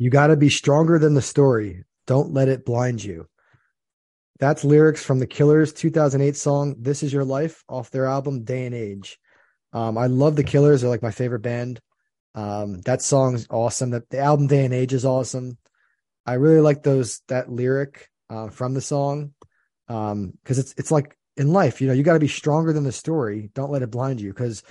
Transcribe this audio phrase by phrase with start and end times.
[0.00, 1.84] You got to be stronger than the story.
[2.06, 3.28] Don't let it blind you.
[4.38, 8.64] That's lyrics from the Killers 2008 song This Is Your Life off their album Day
[8.64, 9.18] and Age.
[9.74, 10.80] Um, I love the Killers.
[10.80, 11.82] They're like my favorite band.
[12.34, 13.90] Um, that song's awesome.
[13.90, 15.58] The, the album Day and Age is awesome.
[16.24, 19.34] I really like those that lyric uh, from the song
[19.86, 22.84] because um, it's it's like in life, you know, you got to be stronger than
[22.84, 23.50] the story.
[23.52, 24.62] Don't let it blind you because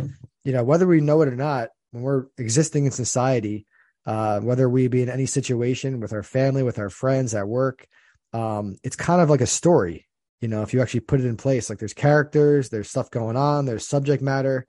[0.44, 3.68] you know whether we know it or not, when we're existing in society,
[4.10, 7.86] uh, whether we be in any situation with our family, with our friends at work,
[8.34, 10.08] um, it's kind of like a story.
[10.42, 13.38] You know, if you actually put it in place, like there's characters, there's stuff going
[13.38, 14.66] on, there's subject matter,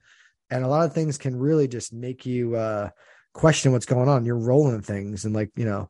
[0.50, 2.90] and a lot of things can really just make you uh,
[3.32, 4.26] question what's going on.
[4.26, 5.88] You're rolling things, and like you know,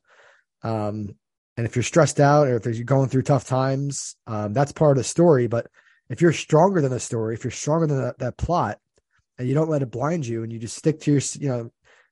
[0.62, 1.08] um,
[1.56, 4.92] and if you're stressed out or if you're going through tough times, um, that's part
[4.92, 5.48] of the story.
[5.48, 5.66] But
[6.08, 8.78] if you're stronger than the story, if you're stronger than that, that plot,
[9.38, 11.70] and you don't let it blind you, and you just stick to your, you know,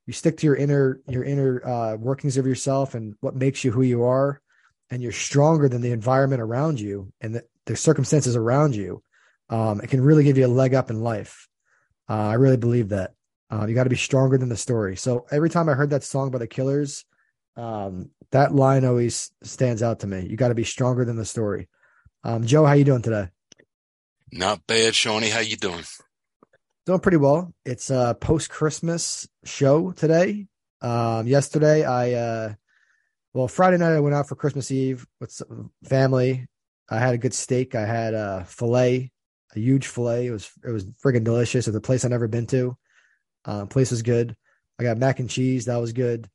[0.08, 3.70] you stick to your inner your inner uh, workings of yourself and what makes you
[3.70, 4.40] who you are,
[4.88, 9.02] and you're stronger than the environment around you and the, the circumstances around you.
[9.50, 11.46] Um, it can really give you a leg up in life.
[12.08, 13.12] Uh, I really believe that.
[13.52, 14.96] Uh, you got to be stronger than the story.
[14.96, 17.04] So every time I heard that song by the Killers,
[17.56, 20.26] um, that line always stands out to me.
[20.26, 21.68] You got to be stronger than the story.
[22.24, 23.28] Um, Joe, how you doing today?
[24.32, 25.28] Not bad, Shawnee.
[25.28, 25.84] How you doing?
[26.88, 27.52] Doing pretty well.
[27.66, 30.46] It's a post Christmas show today.
[30.80, 32.54] Um, yesterday, I uh,
[33.34, 35.42] well, Friday night I went out for Christmas Eve with
[35.84, 36.46] family.
[36.88, 37.74] I had a good steak.
[37.74, 39.12] I had a fillet,
[39.54, 40.28] a huge fillet.
[40.28, 41.68] It was it was friggin' delicious.
[41.68, 42.74] It's a place I've never been to.
[43.44, 44.34] Uh, place was good.
[44.80, 45.66] I got mac and cheese.
[45.66, 46.26] That was good.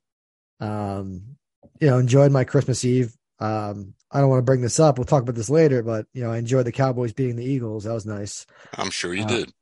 [0.60, 1.36] Um,
[1.80, 3.12] you know, enjoyed my Christmas Eve.
[3.40, 4.98] Um, I don't want to bring this up.
[4.98, 7.82] We'll talk about this later, but you know, I enjoyed the Cowboys beating the Eagles.
[7.82, 8.46] That was nice.
[8.78, 9.52] I'm sure you uh, did.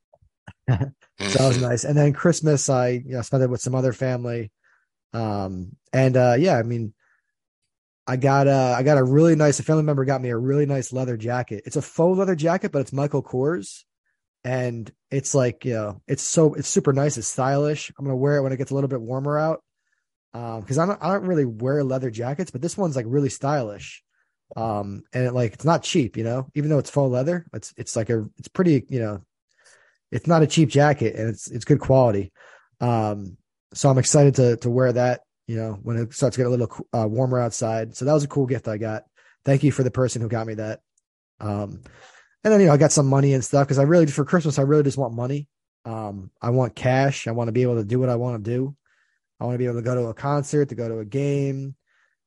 [0.71, 1.85] so that was nice.
[1.85, 4.51] And then Christmas, I you know spent it with some other family.
[5.15, 6.95] Um, and uh, yeah, I mean,
[8.07, 9.61] I got a I got a really nice.
[9.61, 11.63] A family member got me a really nice leather jacket.
[11.67, 13.85] It's a faux leather jacket, but it's Michael Kors,
[14.45, 17.19] and it's like you know, it's so it's super nice.
[17.19, 17.93] It's stylish.
[17.99, 19.63] I'm gonna wear it when it gets a little bit warmer out
[20.35, 23.31] Um, because I don't I don't really wear leather jackets, but this one's like really
[23.31, 24.03] stylish.
[24.57, 27.75] Um, and it, like it's not cheap, you know, even though it's faux leather, it's
[27.79, 29.23] it's like a it's pretty, you know,
[30.13, 32.31] it's not a cheap jacket and it's it's good quality.
[32.81, 33.39] Um,
[33.75, 36.51] so I'm excited to to wear that, you know, when it starts to get a
[36.51, 37.97] little uh, warmer outside.
[37.97, 39.05] So that was a cool gift I got.
[39.45, 40.81] Thank you for the person who got me that.
[41.41, 41.81] Um,
[42.45, 44.59] and then you know I got some money and stuff because I really for Christmas
[44.59, 45.49] I really just want money.
[45.85, 47.27] Um, I want cash.
[47.27, 48.77] I want to be able to do what I want to do.
[49.41, 51.75] I want to be able to go to a concert, to go to a game,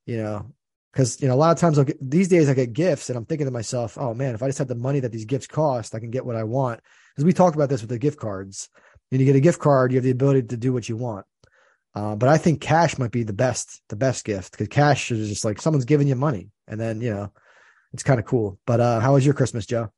[0.04, 0.52] you know,
[0.92, 3.24] because you know a lot of times get, these days I get gifts and I'm
[3.24, 5.94] thinking to myself, oh man, if I just had the money that these gifts cost,
[5.94, 6.80] I can get what I want.
[7.16, 8.68] Because we talked about this with the gift cards.
[9.08, 11.24] When you get a gift card, you have the ability to do what you want.
[11.94, 15.30] Uh, but I think cash might be the best, the best gift because cash is
[15.30, 17.32] just like someone's giving you money, and then you know,
[17.94, 18.58] it's kind of cool.
[18.66, 19.90] But uh, how was your Christmas, Joe?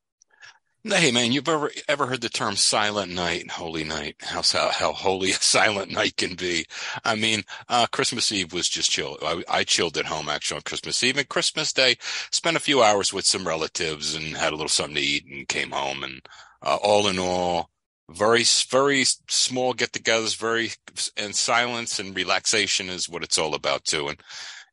[0.85, 4.15] Hey man, you've ever ever heard the term silent night, and holy night?
[4.21, 6.67] How how holy a silent night can be.
[7.05, 9.19] I mean, uh, Christmas Eve was just chill.
[9.21, 11.97] I, I, chilled at home actually on Christmas Eve and Christmas Day.
[12.31, 15.49] Spent a few hours with some relatives and had a little something to eat and
[15.49, 16.05] came home.
[16.05, 16.23] And
[16.63, 17.71] uh, all in all,
[18.11, 20.71] very very small get-togethers, very
[21.17, 24.09] and silence and relaxation is what it's all about too.
[24.09, 24.21] And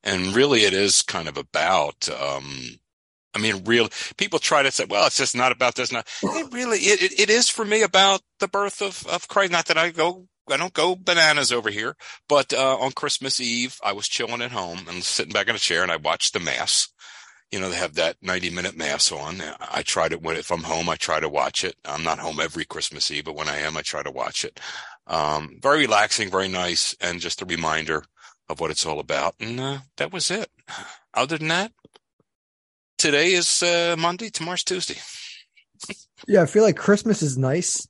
[0.04, 2.10] and really, it is kind of about.
[2.10, 2.80] Um,
[3.34, 5.92] I mean, real people try to say, well, it's just not about this.
[5.92, 9.52] Not it really, it, it is for me about the birth of, of Christ.
[9.52, 11.98] Not that I go, I don't go bananas over here,
[12.30, 15.60] but, uh, on Christmas Eve, I was chilling at home and sitting back in a
[15.60, 16.88] chair and I watched the mass.
[17.56, 19.42] You know, they have that 90 minute mass on.
[19.72, 21.78] I try to, when, if I'm home, I try to watch it.
[21.86, 24.60] I'm not home every Christmas Eve, but when I am, I try to watch it.
[25.08, 28.04] Um, very relaxing, very nice, and just a reminder
[28.50, 29.36] of what it's all about.
[29.40, 30.50] And, uh, that was it.
[31.14, 31.72] Other than that,
[32.98, 35.00] today is uh, Monday, tomorrow's Tuesday.
[36.28, 37.88] yeah, I feel like Christmas is nice.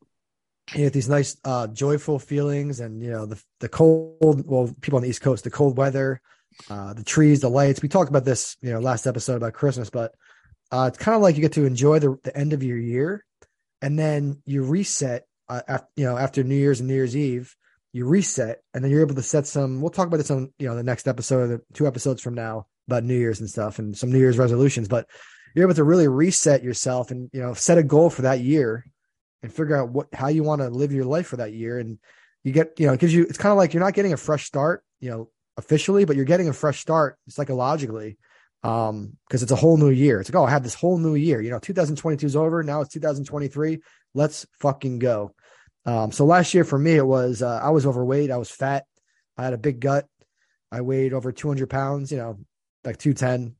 [0.76, 4.46] You get these nice, uh, joyful feelings, and you know the the cold.
[4.46, 6.22] Well, people on the East Coast, the cold weather,
[6.70, 7.82] uh, the trees, the lights.
[7.82, 10.14] We talked about this, you know, last episode about Christmas, but
[10.72, 13.26] uh, it's kind of like you get to enjoy the the end of your year,
[13.82, 15.26] and then you reset.
[15.48, 17.56] Uh, after, you know, after New Year's and New Year's Eve,
[17.94, 19.80] you reset, and then you're able to set some.
[19.80, 22.68] We'll talk about this on you know the next episode, the two episodes from now
[22.88, 25.08] about New Year's and stuff and some New Year's resolutions, but
[25.56, 28.86] you're able to really reset yourself and you know set a goal for that year
[29.42, 31.80] and figure out what how you want to live your life for that year.
[31.80, 32.00] And
[32.44, 34.18] you get you know it gives you it's kind of like you're not getting a
[34.18, 38.18] fresh start, you know, officially, but you're getting a fresh start psychologically
[38.64, 40.20] um because it's a whole new year.
[40.20, 41.42] It's like oh I have this whole new year.
[41.42, 42.82] You know, 2022 is over now.
[42.82, 43.80] It's 2023.
[44.14, 45.34] Let's fucking go.
[45.86, 48.86] Um, so last year for me, it was uh, I was overweight, I was fat,
[49.38, 50.08] I had a big gut,
[50.72, 52.40] I weighed over 200 pounds, you know,
[52.84, 53.56] like 210.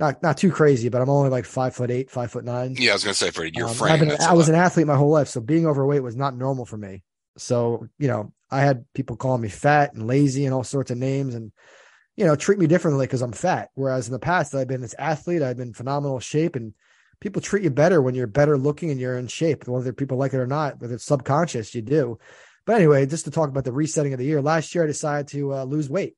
[0.00, 2.74] Not not too crazy, but I'm only like five foot eight, five foot nine.
[2.78, 4.00] Yeah, I was gonna say for your Um, frame.
[4.00, 6.78] Been- I was an athlete my whole life, so being overweight was not normal for
[6.78, 7.02] me.
[7.36, 10.98] So, you know, I had people calling me fat and lazy and all sorts of
[10.98, 11.52] names and,
[12.16, 13.70] you know, treat me differently because I'm fat.
[13.74, 16.74] Whereas in the past, I've been this athlete, I've been phenomenal shape, and
[17.20, 20.34] people treat you better when you're better looking and you're in shape, whether people like
[20.34, 22.18] it or not, whether it's subconscious, you do.
[22.66, 25.28] But anyway, just to talk about the resetting of the year, last year I decided
[25.28, 26.16] to uh, lose weight.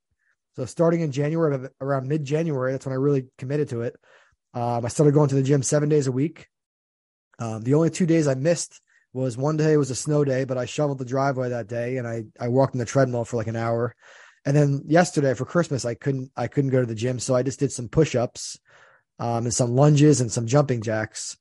[0.57, 3.97] So starting in January, around mid January, that's when I really committed to it.
[4.55, 6.49] Um, I started going to the gym seven days a week.
[7.39, 8.81] Um, the only two days I missed
[9.13, 12.07] was one day was a snow day, but I shoveled the driveway that day and
[12.07, 13.95] I I walked in the treadmill for like an hour.
[14.45, 17.43] And then yesterday for Christmas, I couldn't I couldn't go to the gym, so I
[17.43, 18.59] just did some push ups,
[19.19, 21.37] um, and some lunges and some jumping jacks.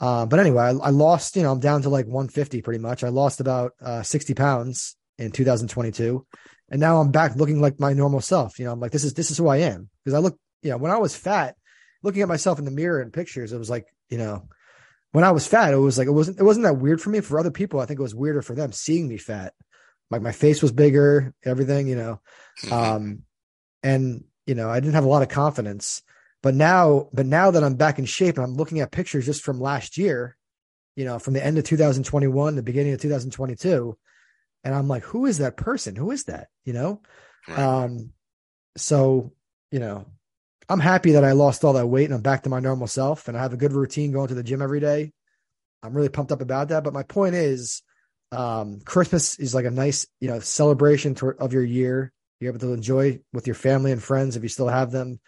[0.00, 1.36] Uh, but anyway, I, I lost.
[1.36, 3.02] You know, I'm down to like 150 pretty much.
[3.02, 6.26] I lost about uh, 60 pounds in 2022,
[6.70, 8.58] and now I'm back looking like my normal self.
[8.58, 10.38] You know, I'm like this is this is who I am because I look.
[10.62, 11.56] You know, when I was fat,
[12.02, 14.48] looking at myself in the mirror in pictures, it was like you know
[15.14, 17.20] when I was fat, it was like it wasn't it wasn't that weird for me.
[17.20, 19.54] For other people, I think it was weirder for them seeing me fat.
[20.10, 22.20] Like my face was bigger, everything, you know.
[22.64, 22.72] Mhm.
[22.72, 23.22] Um
[23.84, 26.02] and you know, I didn't have a lot of confidence.
[26.42, 29.44] But now, but now that I'm back in shape and I'm looking at pictures just
[29.44, 30.36] from last year,
[30.96, 33.96] you know, from the end of 2021, the beginning of 2022,
[34.64, 35.94] and I'm like, who is that person?
[35.94, 36.48] Who is that?
[36.64, 37.02] You know?
[37.56, 38.10] Um,
[38.76, 39.32] so,
[39.70, 40.06] you know,
[40.68, 43.28] I'm happy that I lost all that weight and I'm back to my normal self
[43.28, 45.12] and I have a good routine going to the gym every day.
[45.82, 46.84] I'm really pumped up about that.
[46.84, 47.82] But my point is,
[48.32, 52.12] um, Christmas is like a nice, you know, celebration to, of your year.
[52.40, 55.20] You're able to enjoy with your family and friends if you still have them.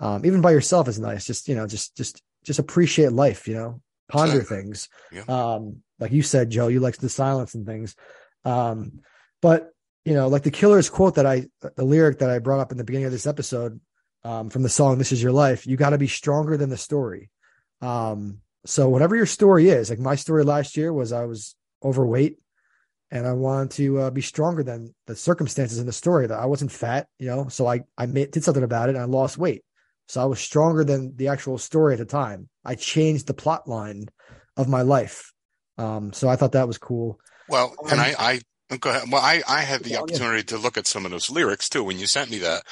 [0.00, 1.26] Um, even by yourself is nice.
[1.26, 4.56] Just, you know, just, just, just appreciate life, you know, ponder Exactly.
[4.56, 4.88] things.
[5.12, 5.24] Yeah.
[5.28, 7.94] Um, like you said, Joe, you like the silence and things.
[8.44, 9.00] Um,
[9.42, 9.70] but
[10.04, 12.78] you know, like the killer's quote that I, the lyric that I brought up in
[12.78, 13.80] the beginning of this episode,
[14.24, 16.76] um, from the song "This Is Your Life," you got to be stronger than the
[16.76, 17.30] story.
[17.80, 22.38] Um, so whatever your story is, like my story last year was I was overweight,
[23.10, 26.26] and I wanted to uh, be stronger than the circumstances in the story.
[26.26, 29.02] That I wasn't fat, you know, so I I made, did something about it, and
[29.02, 29.64] I lost weight.
[30.08, 32.48] So I was stronger than the actual story at the time.
[32.64, 34.08] I changed the plot line
[34.56, 35.32] of my life.
[35.78, 37.20] Um, so I thought that was cool.
[37.48, 38.40] Well, and Um, I, I
[38.72, 39.04] oh, go ahead.
[39.10, 41.98] Well, I, I had the opportunity to look at some of those lyrics too when
[41.98, 42.64] you sent me that.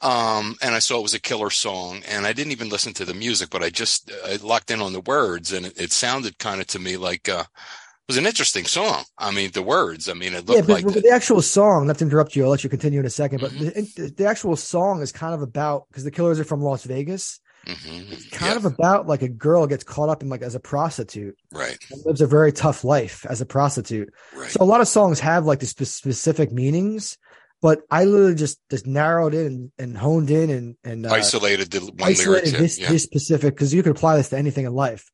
[0.00, 3.04] Um, and I saw it was a killer song, and I didn't even listen to
[3.04, 6.38] the music, but I just I locked in on the words, and it, it sounded
[6.38, 9.04] kind of to me like uh, it was an interesting song.
[9.18, 10.08] I mean, the words.
[10.08, 12.44] I mean, it Yeah, looked but, like the, the actual song, not to interrupt you,
[12.44, 13.58] I'll let you continue in a second, but Mhm.
[13.58, 17.40] the, the actual song is kind of about because the killers are from Las Vegas.
[17.66, 18.30] Mhm.
[18.32, 21.36] kind Yeah, of about like a girl gets caught up in like as a prostitute
[21.52, 24.12] right, and lives a very tough life as a prostitute.
[24.32, 24.58] right.
[24.58, 27.18] So a lot of songs have like the spe- specific meanings,
[27.64, 31.70] but I literally just just narrowed in and, and honed in and and uh, Isolated
[31.70, 32.58] the one isolated lyric.
[32.60, 32.90] this yeah.
[32.90, 35.10] this specific because you could apply this to anything in life.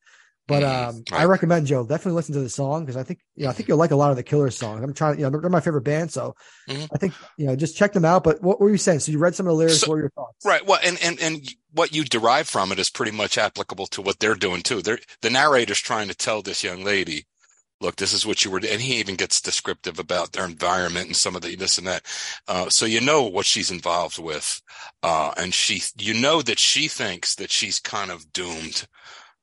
[0.49, 0.88] But Mhm.
[0.88, 3.52] um, I recommend Joe definitely listen to the song because I think you know I
[3.52, 4.82] think you'll like a lot of the Killer songs.
[4.82, 6.35] I'm trying, you know, they're my favorite band, so
[6.69, 6.88] Mhm.
[6.93, 8.25] I think you know just check them out.
[8.25, 8.99] But what were you saying?
[9.00, 9.79] So you read some of the lyrics.
[9.79, 10.44] So- what were your thoughts?
[10.44, 10.67] Right.
[10.67, 14.19] Well, and, and, and what you derive from it is pretty much applicable to what
[14.19, 14.82] they're doing too.
[14.82, 17.26] They're, the narrator's trying to tell this young lady,
[17.81, 21.17] look, this is what you were, and he even gets descriptive about their environment and
[21.17, 22.05] some of the this and that.
[22.49, 24.61] Uh, so you know what she's involved with.
[25.03, 28.87] Uh, and she, you know that she thinks that she's kind of doomed.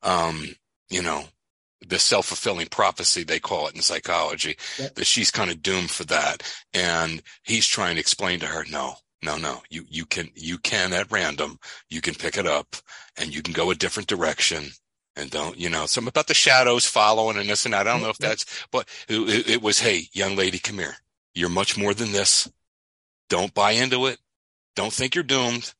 [0.02, 0.54] Um,
[0.90, 1.24] you know,
[1.86, 4.94] the self-fulfilling prophecy they call it in psychology Yep.
[4.96, 6.42] that she's kind of doomed for that
[6.74, 10.92] and he's trying to explain to her no no no you you can you can
[10.92, 12.74] at random you can pick it up
[13.16, 14.64] and you can go a different direction
[15.18, 17.86] and don't you know something about the shadows following and this and that.
[17.86, 20.96] I don't know if that's but it, it, was hey young lady come here.
[21.34, 22.50] You're much more than this.
[23.28, 24.18] Don't buy into it.
[24.76, 25.74] Don't think you're doomed.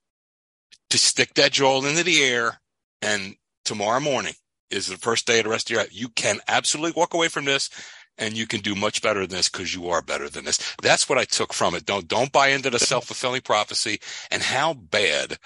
[0.91, 2.61] To stick that joel into the air.
[3.03, 4.35] And tomorrow morning
[4.71, 5.91] is the first day of the rest of your life.
[5.93, 7.71] You can absolutely walk away from this
[8.17, 10.75] and you can do much better than this because you are better than this.
[10.83, 11.87] That's what I took from it.
[11.87, 14.01] Don't, don't buy into the self-fulfilling prophecy.
[14.31, 15.39] And how bad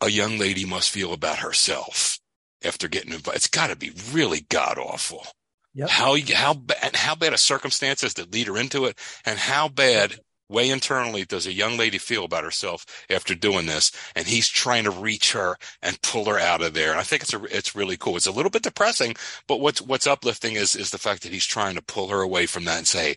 [0.00, 2.18] a young lady must feel about herself
[2.64, 3.36] after getting invited.
[3.36, 5.26] It's got to be really god awful.
[5.74, 5.90] Yep.
[5.90, 10.18] How, how bad, how bad a circumstances that lead her into it and how bad
[10.48, 14.84] way internally does a young lady feel about herself after doing this and he's trying
[14.84, 17.76] to reach her and pull her out of there and i think it's a, it's
[17.76, 19.14] really cool it's a little bit depressing
[19.46, 22.46] but what's what's uplifting is is the fact that he's trying to pull her away
[22.46, 23.16] from that and say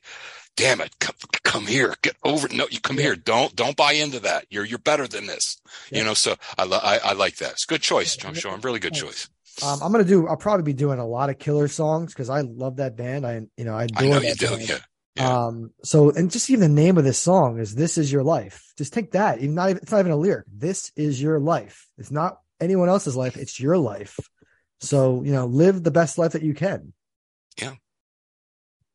[0.58, 4.20] damn it come, come here get over no you come here don't don't buy into
[4.20, 5.58] that you're you're better than this
[5.92, 6.00] Yeah.
[6.00, 8.60] you know so i I, I like that it's a good choice john Sean.
[8.62, 9.30] really good choice
[9.64, 10.28] Um, I'm gonna do.
[10.28, 13.26] I'll probably be doing a lot of Killer songs because I love that band.
[13.28, 14.70] I you know I adore i know you do band.
[14.70, 14.78] yeah
[15.18, 15.38] Yeah.
[15.46, 18.72] Um, so and just even the name of this song is "This Is Your Life."
[18.78, 19.40] Just take that.
[19.40, 20.46] Even not even, it's not even a lyric.
[20.48, 21.86] This is your life.
[21.98, 23.36] It's not anyone else's life.
[23.36, 24.18] It's your life.
[24.80, 26.94] So you know, live the best life that you can.
[27.62, 27.76] Yeah.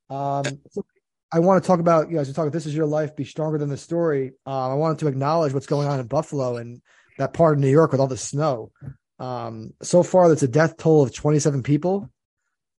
[0.08, 0.86] Um, so
[1.32, 2.28] I want to talk about you guys.
[2.28, 3.16] We talk about this is your life.
[3.16, 4.32] Be stronger than the story.
[4.46, 6.80] Um, I wanted to acknowledge what's going on in Buffalo and
[7.18, 8.70] that part of New York with all the snow.
[9.18, 12.10] Um, so far, that's a death toll of 27 people.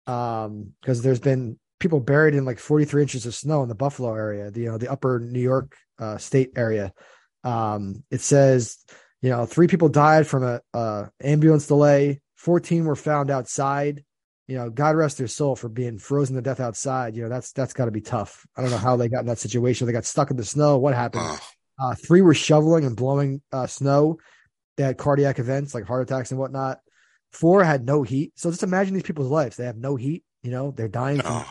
[0.06, 4.14] Um, because there's been people buried in like 43 inches of snow in the Buffalo
[4.14, 6.94] area, the you know the upper New York uh, state area.
[7.44, 8.78] Um, it says
[9.22, 12.22] you know three people died from a, a ambulance delay.
[12.36, 14.06] 14 were found outside
[14.48, 17.16] you know, God rest their soul for being frozen to death outside.
[17.16, 18.48] You know, that's that's got to be tough.
[18.56, 19.86] I don't know how they got in that situation.
[19.86, 20.78] They got stuck in the snow.
[20.78, 21.40] What happened?
[21.80, 24.18] Uh, three were shoveling and blowing uh, snow.
[24.78, 26.80] They had cardiac events like heart attacks and whatnot.
[27.32, 28.32] Four had no heat.
[28.36, 29.58] So just imagine these people's lives.
[29.58, 30.24] They have no heat.
[30.44, 31.22] You know, they're dying.
[31.22, 31.46] From,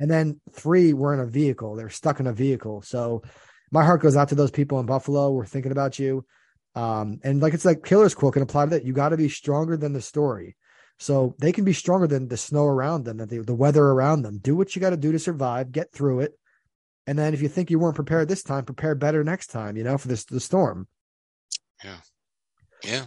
[0.00, 1.76] and then three were in a vehicle.
[1.76, 2.82] They're stuck in a vehicle.
[2.82, 3.22] So
[3.70, 5.30] my heart goes out to those people in Buffalo.
[5.30, 6.24] We're thinking about you.
[6.74, 8.84] Um, and like it's like Killer's quote can apply to that.
[8.84, 10.56] You got to be stronger than the story.
[11.00, 14.38] So they can be stronger than the snow around them, the, the weather around them.
[14.38, 16.38] Do what you got to do to survive, get through it.
[17.06, 19.82] And then if you think you weren't prepared this time, prepare better next time, you
[19.82, 20.86] know, for this the storm.
[21.82, 21.96] Yeah.
[22.84, 23.06] Yeah.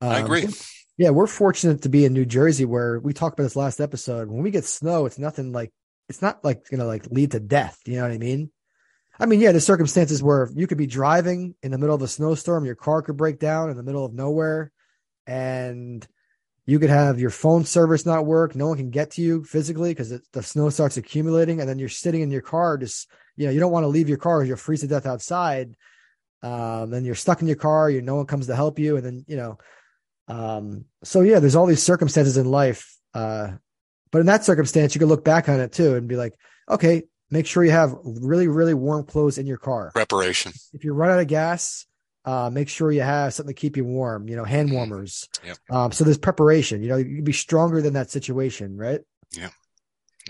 [0.00, 0.48] I Um, agree.
[0.96, 4.28] Yeah, we're fortunate to be in New Jersey where we talked about this last episode.
[4.28, 5.72] When we get snow, it's nothing like
[6.08, 7.78] it's not like gonna like lead to death.
[7.84, 8.50] You know what I mean?
[9.20, 12.08] I mean, yeah, there's circumstances where you could be driving in the middle of a
[12.08, 14.72] snowstorm, your car could break down in the middle of nowhere,
[15.26, 16.06] and
[16.66, 18.54] you could have your phone service not work.
[18.54, 21.88] No one can get to you physically because the snow starts accumulating, and then you're
[21.88, 22.78] sitting in your car.
[22.78, 25.76] Just you know, you don't want to leave your car; you'll freeze to death outside.
[26.42, 27.90] Um, then you're stuck in your car.
[27.90, 29.58] You no one comes to help you, and then you know.
[30.26, 32.96] Um, so yeah, there's all these circumstances in life.
[33.12, 33.52] Uh,
[34.10, 36.34] but in that circumstance, you can look back on it too and be like,
[36.70, 39.90] okay, make sure you have really, really warm clothes in your car.
[39.92, 40.52] Preparation.
[40.72, 41.84] If you run out of gas,
[42.24, 44.74] uh, make sure you have something to keep you warm, you know, hand Mhm.
[44.74, 45.28] warmers.
[45.44, 45.58] Yep.
[45.70, 49.00] Um, so there's preparation, you know, you can be stronger than that situation, right?
[49.32, 49.50] Yeah.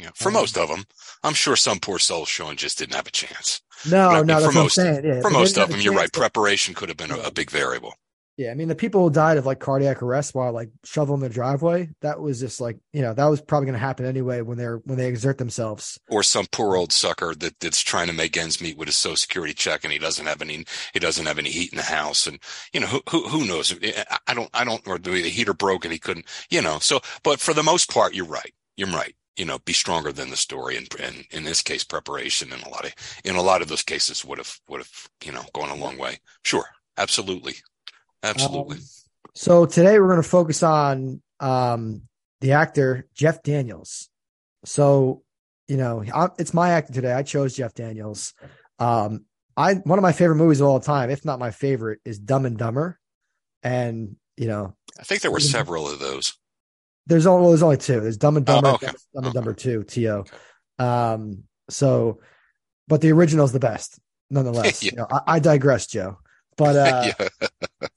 [0.00, 0.10] Yeah.
[0.16, 0.84] For Um, most of them,
[1.22, 3.60] I'm sure some poor soul Sean just didn't have a chance.
[3.86, 5.04] No, But I mean, no, for most- I'm saying.
[5.04, 6.12] Yeah, For most of them, you're right.
[6.12, 7.94] Preparation could have been a, a big variable.
[8.37, 11.29] Yeah, I mean the people who died of like cardiac arrest while like shoveling the
[11.29, 14.59] driveway, that was just like you know that was probably going to happen anyway when
[14.59, 16.00] they're when they exert themselves.
[16.11, 19.17] Or some poor old sucker that, that's trying to make ends meet with his social
[19.17, 22.26] security check and he doesn't have any he doesn't have any heat in the house.
[22.26, 22.41] And
[22.73, 23.73] you know who who, who knows?
[23.83, 26.81] I- I don't I don't or the heater broke and he couldn't you know.
[26.81, 28.53] So but for the most part you're right.
[28.76, 29.14] You're right.
[29.37, 32.69] You know be stronger than the story and, and in this case preparation in a
[32.69, 35.71] lot of in a lot of those cases would have would have you know gone
[35.71, 36.19] a long way.
[36.43, 36.67] Sure.
[36.97, 37.55] Absolutely
[38.25, 38.83] absolutely Um,
[39.35, 42.02] so today we're going to focus on um,
[42.40, 44.09] the actor Jeff Daniels.
[44.64, 45.23] So
[45.69, 47.12] you know I, it's my actor today.
[47.12, 48.35] I chose Jeff Daniels.
[48.78, 49.25] Um,
[49.57, 52.47] I one of my favorite movies of all time, if not my favorite, is Dumb
[52.47, 52.99] and Dumber.
[53.62, 56.35] And you know, I think there were several of those
[57.07, 58.00] there's only well, there's only two.
[58.00, 58.87] There's Dumb and Oh, Dumber, okay.
[58.87, 59.33] Dumb and Okay.
[59.35, 60.25] Dumber Two, To.
[60.78, 62.21] Um, so,
[62.88, 63.99] but the original is the best,
[64.31, 64.83] nonetheless.
[64.83, 64.90] Yeah.
[64.90, 66.19] You know, I, I digress, Joe.
[66.56, 67.49] But uh, yeah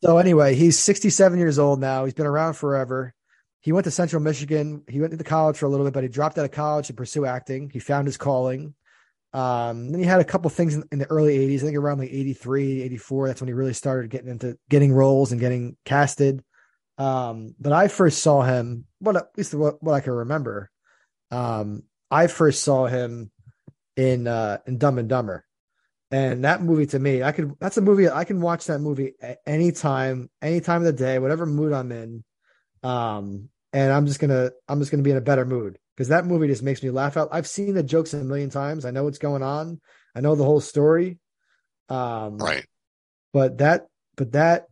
[0.04, 2.06] so anyway, he's 67 years old now.
[2.06, 3.14] He's been around forever.
[3.62, 4.84] He went to Central Michigan.
[4.88, 6.94] He went to college for a little bit, but he dropped out of college to
[6.94, 7.70] pursue acting.
[7.70, 8.76] He found his calling.
[9.34, 11.58] Um, then he had a couple things in, in the early 80s.
[11.58, 13.28] I think around like 83, 84.
[13.28, 16.44] That's when he really started getting into getting roles and getting casted.
[16.98, 20.72] Um, but I first saw him, what at least what, what I can remember.
[21.30, 23.32] Um, I first saw him
[23.98, 25.44] in uh in Dumb and Dumber.
[26.10, 29.14] And that movie to me, I could that's a movie I can watch that movie
[29.22, 32.24] at any time, any time of the day, whatever mood I'm in.
[32.82, 36.26] Um, and I'm just gonna I'm just gonna be in a better mood because that
[36.26, 37.30] movie just makes me laugh out.
[37.32, 38.86] I've seen the jokes a million times.
[38.86, 39.82] I know what's going on.
[40.16, 41.20] I know the whole story.
[41.90, 42.66] Um, right
[43.34, 44.68] but that but that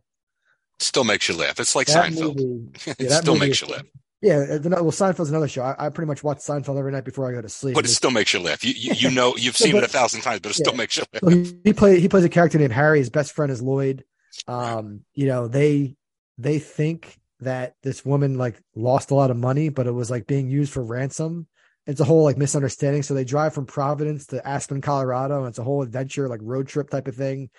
[0.78, 3.68] still makes you laugh it's like Seinfeld movie, it yeah, that still movie makes you
[3.68, 3.84] laugh
[4.22, 5.62] Yeah, it's another- well, Seinfeld's another show.
[5.62, 7.74] I, I pretty much watch Seinfeld every night before I go to sleep.
[7.74, 9.88] but it still makes you laugh you you, you know you've Yeah, seen it a
[9.88, 12.28] thousand times but it still makes you laugh So he, he play he plays a
[12.28, 12.98] character named Harry.
[12.98, 14.04] His best friend is Lloyd.
[14.48, 15.96] Um, you know, they
[16.38, 20.26] they think that this woman like lost a lot of money, but it was like
[20.26, 21.46] being used for ransom.
[21.86, 23.02] It's a whole like misunderstanding.
[23.02, 26.68] So they drive from Providence to Aspen, Colorado, and it's a whole adventure, like road
[26.68, 27.50] trip type of thing.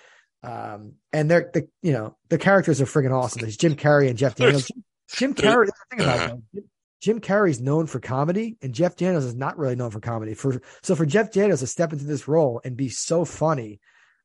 [0.44, 3.42] Um, and they're the you know the characters are friggin' awesome.
[3.42, 4.68] There's Jim Carrey and Jeff Daniels.
[4.68, 4.84] Jim
[5.20, 5.70] There's- Carrey.
[5.90, 6.36] Think about uh-huh.
[6.36, 6.42] it.
[6.54, 6.62] though.
[7.00, 10.34] Jim Carrey's known for comedy, and Jeff Daniels is not really known for comedy.
[10.34, 13.80] For so for Jeff Daniels to step into this role and be so funny,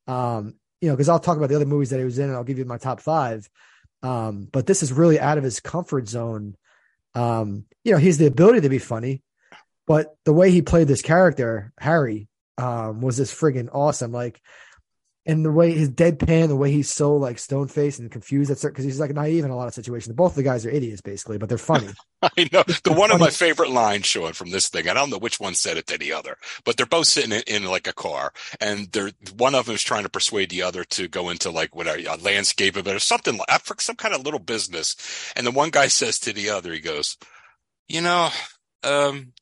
[0.06, 2.34] um, you know, because I'll talk about the other movies that he was in, and
[2.34, 3.48] I'll give you my top five.
[4.02, 6.56] Um, but this is really out of his comfort zone.
[7.14, 9.22] Um, you know, he has the ability to be funny,
[9.86, 14.12] but the way he played this character, Harry, um, was just friggin' awesome.
[14.12, 14.40] Like,
[15.24, 18.58] and the way his deadpan, the way he's so like stone faced and confused at
[18.58, 20.14] certain because he's like naive in a lot of situations.
[20.16, 21.88] Both the guys are idiots basically, but they're funny.
[22.22, 24.88] I know the one of my favorite lines, Sean, from this thing.
[24.88, 27.42] I don't know which one said it to the other, but they're both sitting in,
[27.46, 30.84] in like a car, and they're one of them is trying to persuade the other
[30.84, 34.24] to go into like whatever a landscape of it or something like some kind of
[34.24, 34.96] little business.
[35.36, 37.16] And the one guy says to the other, he goes,
[37.88, 38.30] "You know,
[38.82, 39.32] um,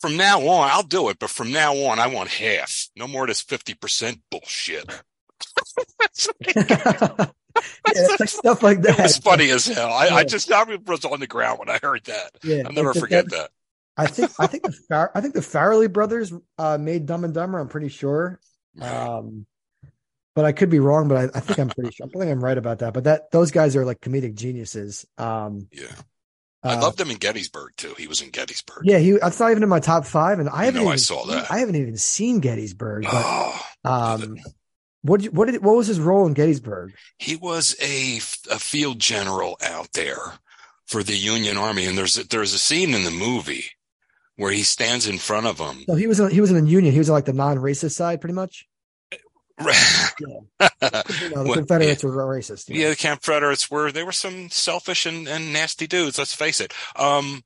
[0.00, 2.88] from now on, I'll do it, but from now on, I want half.
[2.96, 4.90] No more of this fifty percent bullshit."
[6.56, 7.26] yeah,
[8.18, 8.98] like stuff like that.
[9.00, 9.92] It's funny as hell.
[9.92, 10.14] I, yeah.
[10.14, 12.32] I, just I was on the ground when I heard that.
[12.42, 13.50] Yeah, I'll never forget that.
[13.96, 17.32] I think I think the Far- I think the Farrelly brothers uh, made Dumb and
[17.32, 17.58] Dumber.
[17.58, 18.38] I'm pretty sure.
[18.80, 19.46] Um,
[20.34, 21.08] but I could be wrong.
[21.08, 22.06] But I, I, think I'm pretty sure.
[22.06, 22.92] I think I'm right about that.
[22.92, 25.06] But that those guys are like comedic geniuses.
[25.16, 25.94] Um, yeah.
[26.62, 27.94] I uh, loved him in Gettysburg too.
[27.96, 28.82] He was in Gettysburg.
[28.84, 29.12] Yeah, he.
[29.12, 30.82] That's not even in my top five, and I haven't.
[30.82, 31.50] No, even, I saw that.
[31.50, 33.04] I haven't even seen Gettysburg.
[33.04, 34.36] But, oh, um,
[35.06, 36.94] what did, what did what was his role in Gettysburg?
[37.18, 38.16] He was a,
[38.52, 40.38] a field general out there
[40.86, 43.64] for the Union Army, and there's a, there's a scene in the movie
[44.36, 45.84] where he stands in front of them.
[45.86, 46.92] So he was he was in the Union.
[46.92, 48.66] He was like the non-racist side, pretty much.
[49.60, 49.66] yeah.
[50.58, 52.10] the Confederates yeah.
[52.10, 52.68] were racist.
[52.68, 56.18] Yeah, the Confederates were they were some selfish and, and nasty dudes.
[56.18, 56.74] Let's face it.
[56.94, 57.42] Um,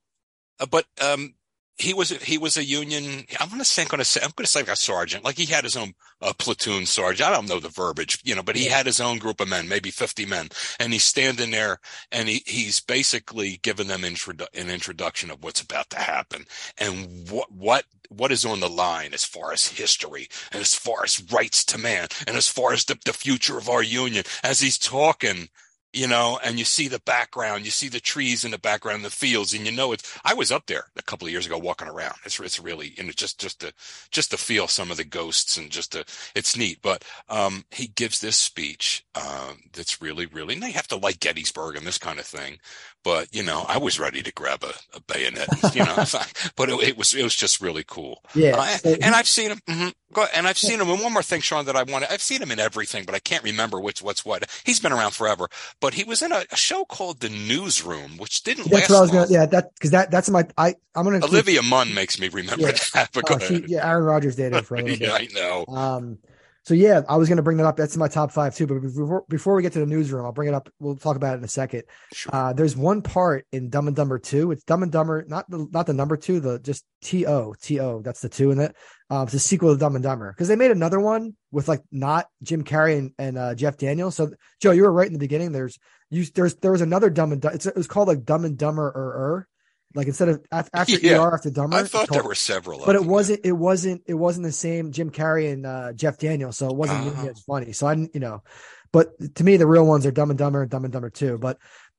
[0.69, 1.35] but um,
[1.81, 3.25] he was he was a union.
[3.39, 5.23] I'm gonna say I'm gonna say I'm gonna say like a sergeant.
[5.23, 7.27] Like he had his own uh, platoon sergeant.
[7.27, 9.67] I don't know the verbiage, you know, but he had his own group of men,
[9.67, 11.79] maybe 50 men, and he's standing there
[12.11, 16.45] and he he's basically giving them introdu- an introduction of what's about to happen
[16.77, 21.03] and what what what is on the line as far as history and as far
[21.03, 24.23] as rights to man and as far as the, the future of our union.
[24.43, 25.49] As he's talking,
[25.93, 29.09] you know, and you see the background, you see the trees in the background, the
[29.09, 30.17] fields, and you know it's.
[30.23, 32.15] I was up there a couple of years ago walking around.
[32.25, 33.73] It's it's really and it's just just to
[34.09, 36.05] just to feel some of the ghosts and just to
[36.35, 36.79] it's neat.
[36.81, 40.53] But um, he gives this speech um, that's really really.
[40.53, 42.59] And they have to like Gettysburg and this kind of thing.
[43.03, 45.49] But you know, I was ready to grab a, a bayonet.
[45.75, 45.95] You know,
[46.55, 48.23] but it, it, was it was just really cool.
[48.35, 49.61] Yeah, uh, and I've seen him.
[49.67, 50.89] Mm-hmm, Go, and I've seen him.
[50.89, 52.05] And one more thing, Sean, that I want.
[52.09, 54.49] I've seen him in everything, but I can't remember which what's what.
[54.65, 55.47] He's been around forever,
[55.81, 58.69] but he was in a, a show called The Newsroom, which didn't.
[58.69, 60.47] That's what I was to Yeah, that because that that's my.
[60.57, 61.25] I I'm gonna.
[61.25, 63.09] Olivia keep, Munn makes me remember yeah, that.
[63.13, 65.07] But go uh, she, yeah, Aaron Rodgers dated for a little bit.
[65.07, 65.13] yeah.
[65.13, 65.65] I know.
[65.67, 66.19] Um,
[66.63, 67.75] so yeah, I was going to bring that up.
[67.75, 68.67] That's my top five too.
[68.67, 70.69] But before, before we get to the newsroom, I'll bring it up.
[70.79, 71.83] We'll talk about it in a second.
[72.13, 72.35] Sure.
[72.35, 74.51] Uh, there's one part in Dumb and Dumber Two.
[74.51, 77.79] It's Dumb and Dumber, not the not the number two, the just T O T
[77.79, 78.01] O.
[78.01, 78.75] That's the two in it.
[79.09, 81.81] Um, it's a sequel to Dumb and Dumber because they made another one with like
[81.91, 84.15] not Jim Carrey and, and uh, Jeff Daniels.
[84.15, 85.51] So Joe, you were right in the beginning.
[85.51, 85.79] There's
[86.11, 87.55] you there's there was another Dumb and Dumber.
[87.55, 89.47] It was called like Dumb and Dumber or er.
[89.93, 91.23] Like instead of after yeah.
[91.23, 93.41] ER after Dumber, I thought there were several, but it wasn't.
[93.43, 94.03] It wasn't.
[94.05, 97.27] It wasn't the same Jim Carrey and uh, Jeff Daniels, so it wasn't uh-huh.
[97.27, 97.73] as funny.
[97.73, 98.43] So I didn't, you know,
[98.91, 101.37] but to me the real ones are Dumb and Dumber and Dumb and Dumber Two.
[101.37, 101.57] But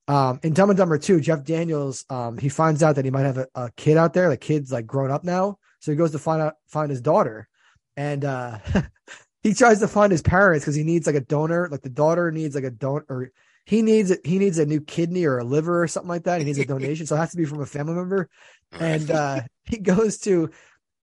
[0.08, 3.26] um, in Dumb and Dumber Two, Jeff Daniels, um, he finds out that he might
[3.26, 4.28] have a, a kid out there.
[4.28, 7.48] The kid's like grown up now, so he goes to find out find his daughter,
[7.96, 8.58] and uh,
[9.42, 11.68] he tries to find his parents because he needs like a donor.
[11.70, 13.32] Like the daughter needs like a donor.
[13.64, 16.40] He needs he needs a new kidney or a liver or something like that.
[16.40, 18.28] He needs a donation, so it has to be from a family member
[18.80, 20.50] and uh, he goes to.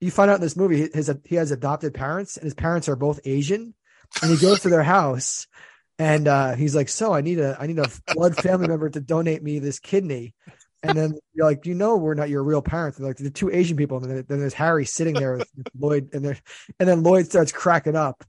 [0.01, 2.94] You find out in this movie his he has adopted parents, and his parents are
[2.97, 3.75] both Asian,
[4.23, 5.49] and he goes to their house,
[5.99, 9.01] and uh, he's like, "So I need a I need a blood family member to
[9.01, 10.35] donate me this kidney."
[10.85, 12.99] And then you're like, you know, we're not your real parents.
[12.99, 15.51] And they're like the two Asian people, and then, then there's Harry sitting there with
[15.77, 16.38] Lloyd, and there,
[16.79, 18.25] and then Lloyd starts cracking up.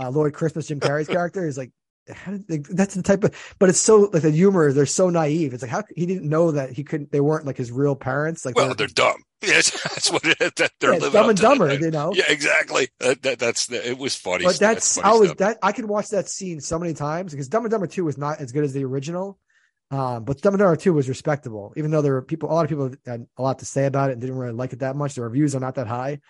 [0.00, 1.70] Uh, Lloyd Christmas, Jim Carrey's character, is like,
[2.06, 5.54] did they, that's the type of but it's so like the humor they're so naive.
[5.54, 8.44] It's like how he didn't know that he couldn't they weren't like his real parents
[8.44, 9.22] like well they're, they're dumb.
[9.42, 12.12] Yes that's what it, that they're yeah, living dumb and dumber you know?
[12.14, 12.90] Yeah exactly.
[13.00, 16.10] That, that, that's the, it was funny but that's i was that i could watch
[16.10, 18.72] that scene so many times because dumb and dumber 2 was not as good as
[18.72, 19.38] the original
[19.92, 22.64] um, but Dumb and Dumber 2 was respectable, even though there were people, a lot
[22.64, 24.96] of people had a lot to say about it and didn't really like it that
[24.96, 25.14] much.
[25.14, 26.20] The reviews are not that high.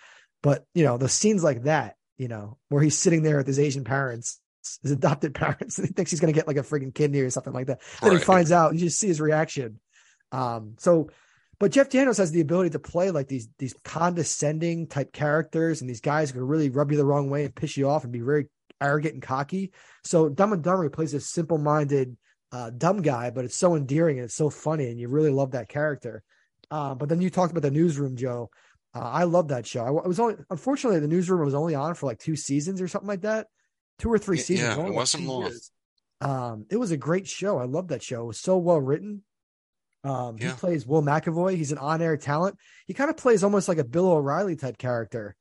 [0.42, 3.60] But, you know, the scenes like that, you know, where he's sitting there with his
[3.60, 4.40] Asian parents
[4.82, 5.78] his adopted parents.
[5.78, 7.80] And he thinks he's going to get like a freaking kidney or something like that.
[8.00, 8.10] Right.
[8.10, 9.80] Then he finds out, and you just see his reaction.
[10.30, 11.10] Um, so,
[11.58, 15.88] but Jeff Daniels has the ability to play like these these condescending type characters, and
[15.88, 18.20] these guys who really rub you the wrong way and piss you off and be
[18.20, 18.46] very
[18.80, 19.72] arrogant and cocky.
[20.04, 22.16] So Dumb and Dumber plays this simple minded,
[22.50, 25.52] uh, dumb guy, but it's so endearing and it's so funny, and you really love
[25.52, 26.22] that character.
[26.70, 28.50] Uh, but then you talked about the newsroom, Joe.
[28.94, 29.84] Uh, I love that show.
[29.84, 32.88] I, I was only unfortunately the newsroom was only on for like two seasons or
[32.88, 33.46] something like that
[34.02, 34.76] two or three seasons.
[34.76, 35.50] Yeah, it wasn't long.
[36.20, 37.58] Um, it was a great show.
[37.58, 38.22] I love that show.
[38.22, 39.22] It was so well written.
[40.04, 40.50] Um, Yeah.
[40.50, 41.56] He plays Will McAvoy.
[41.56, 42.58] He's an on-air talent.
[42.86, 45.36] He kind of plays almost like a Bill O'Reilly type character.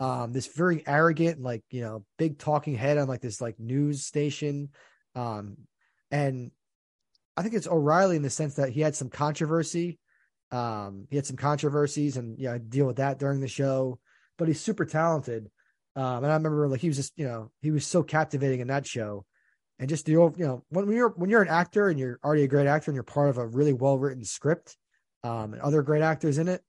[0.00, 4.04] Um, this very arrogant, like you know, big talking head on like this like news
[4.04, 4.70] station.
[5.14, 5.56] Um,
[6.10, 6.50] and
[7.36, 9.98] I think it's O'Reilly in the sense that he had some controversy.
[10.50, 13.98] Um, he had some controversies, and yeah, I deal with that during the show.
[14.38, 15.50] But he's super talented.
[15.96, 18.68] Um, and I remember like he was just you know he was so captivating in
[18.68, 19.24] that show,
[19.78, 22.44] and just the old you know when you're when you're an actor and you're already
[22.44, 24.76] a great actor and you're part of a really well written script,
[25.24, 26.62] um, and other great actors in it,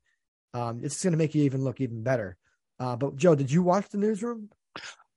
[0.53, 2.37] um, it's going to make you even look even better.
[2.79, 4.49] Uh, but Joe, did you watch the newsroom?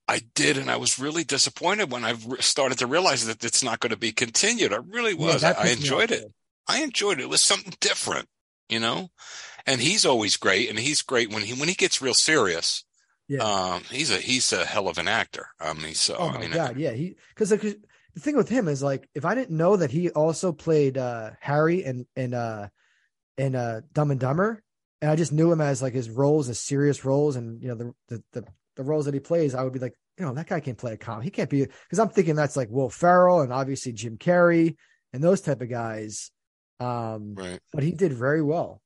[0.09, 3.79] I did, and I was really disappointed when I started to realize that it's not
[3.79, 4.73] going to be continued.
[4.73, 5.43] I really was.
[5.43, 6.33] that I, I enjoyed it.
[6.67, 7.25] I enjoyed it.
[7.25, 8.29] It was something different,
[8.69, 9.11] you know.
[9.67, 12.85] And he's always great, and he's great when he when he gets real serious.
[13.31, 13.45] Yeah.
[13.45, 15.47] Um, he's a he's a hell of an actor.
[15.61, 16.91] I mean, so Oh I my mean, god, yeah.
[16.91, 17.77] He because the
[18.19, 21.85] thing with him is like if I didn't know that he also played uh Harry
[21.85, 22.69] and and uh
[23.39, 24.63] in uh Dumb and Dumber,
[25.01, 27.77] and I just knew him as like his roles as serious roles, and you know
[27.77, 30.49] the the the, the roles that he plays, I would be like, you know, that
[30.49, 31.27] guy can't play a comedy.
[31.27, 34.75] He can't be because I'm thinking that's like Will Ferrell and obviously Jim Carrey
[35.13, 36.33] and those type of guys.
[36.81, 37.61] Um, right.
[37.73, 38.83] but he did very well.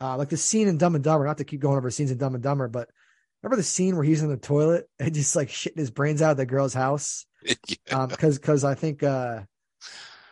[0.00, 2.18] Uh, like the scene in Dumb and Dumber, not to keep going over scenes in
[2.18, 2.90] Dumb and Dumber, but
[3.46, 6.32] remember the scene where he's in the toilet and just like shitting his brains out
[6.32, 7.26] of the girl's house?
[7.68, 7.76] Yeah.
[8.00, 9.42] Um, because because I think uh,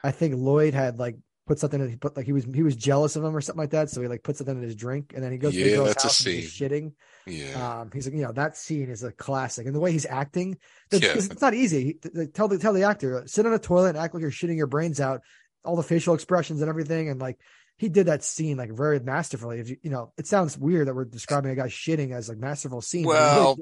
[0.03, 2.74] I think Lloyd had like put something in, he put like he was he was
[2.74, 5.12] jealous of him or something like that, so he like put something in his drink
[5.14, 6.92] and then he goes to the girl's that's house and he's shitting.
[7.27, 7.83] yeah.
[7.83, 10.59] Um, he's like, you know, that scene is a classic, and the way he's acting,
[10.90, 11.12] Yeah.
[11.14, 11.98] it's not easy.
[12.33, 14.66] Tell the tell the actor sit on a toilet and act like you're shitting your
[14.66, 15.20] brains out,
[15.64, 17.38] all the facial expressions and everything, and like
[17.79, 19.61] he did that scene like very masterfully.
[19.61, 22.39] If you you know, it sounds weird that we're describing a guy shitting as like
[22.39, 23.09] masterful scene.
[23.11, 23.59] he really Well,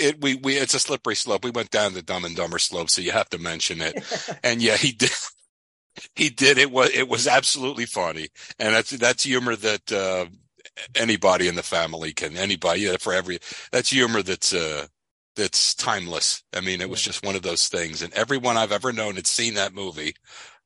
[0.00, 1.44] it we we it's a slippery slope.
[1.44, 4.00] We went down the Dumb and Dumber slope, so you have to mention it.
[4.42, 5.10] and yeah, he did.
[6.14, 6.58] He did.
[6.58, 8.28] It was it was absolutely funny,
[8.58, 10.26] and that's that's humor that uh,
[10.94, 13.38] anybody in the family can anybody yeah, for every
[13.72, 14.86] that's humor that's uh
[15.36, 16.42] that's timeless.
[16.54, 19.30] I mean, it was just one of those things, and everyone I've ever known that's
[19.30, 20.14] seen that movie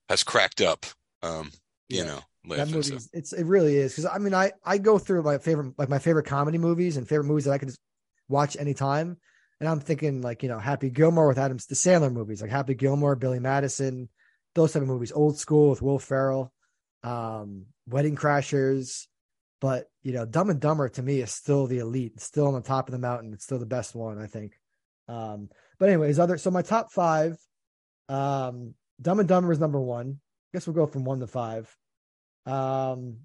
[0.09, 0.87] has cracked up.
[1.23, 1.53] Um,
[1.91, 2.05] you Yeah.
[2.05, 5.39] know, that movie it's it really is because i mean i i go through my
[5.39, 7.81] favorite like my favorite comedy movies and favorite movies that i could just
[8.29, 9.19] watch anytime.
[9.61, 12.75] And i'm thinking like you know happy gilmore with adams the sandler movies like happy
[12.75, 14.09] gilmore billy madison
[14.55, 16.53] those type of movies old school with will ferrell
[17.03, 19.07] um wedding crashers.
[19.61, 22.55] But you know dumb and dumber to me is still the elite it's still on
[22.55, 24.55] the top of the mountain it's still the best one i think.
[25.09, 27.37] Um but anyways other so my top five
[28.09, 30.19] um dumb and dumber is number one.
[30.19, 31.75] I guess we'll go from one to five
[32.47, 33.19] um,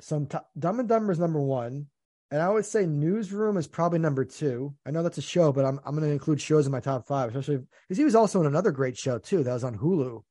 [0.00, 1.86] some t- Dumb and Dumber is number one,
[2.30, 4.74] and I would say Newsroom is probably number two.
[4.86, 7.06] I know that's a show, but I'm I'm going to include shows in my top
[7.06, 10.22] five, especially because he was also in another great show too that was on Hulu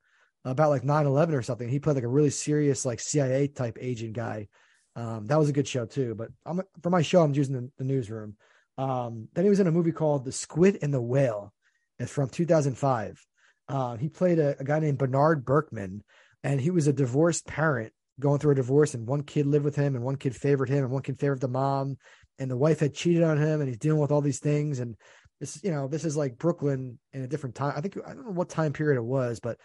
[0.46, 1.68] about like 9-11 or something.
[1.68, 4.48] He played like a really serious like CIA type agent guy.
[4.96, 6.16] Um, that was a good show too.
[6.16, 8.38] But I'm for my show, I'm using the, the Newsroom.
[8.78, 11.54] Um, then he was in a movie called The Squid and the Whale.
[12.00, 13.26] It's from 2005.
[13.70, 16.04] Uh, he played a, a guy named Bernard Berkman,
[16.48, 19.76] and he was a divorced parent going through a divorce, and one kid lived with
[19.76, 21.98] him, and one kid favored him, and one kid favored the mom,
[22.40, 24.96] and the wife had cheated on him, and he's dealing with all these things, and
[25.42, 27.74] this, you know, this is like Brooklyn in a different time.
[27.76, 29.58] I think I don't know what time period it was, but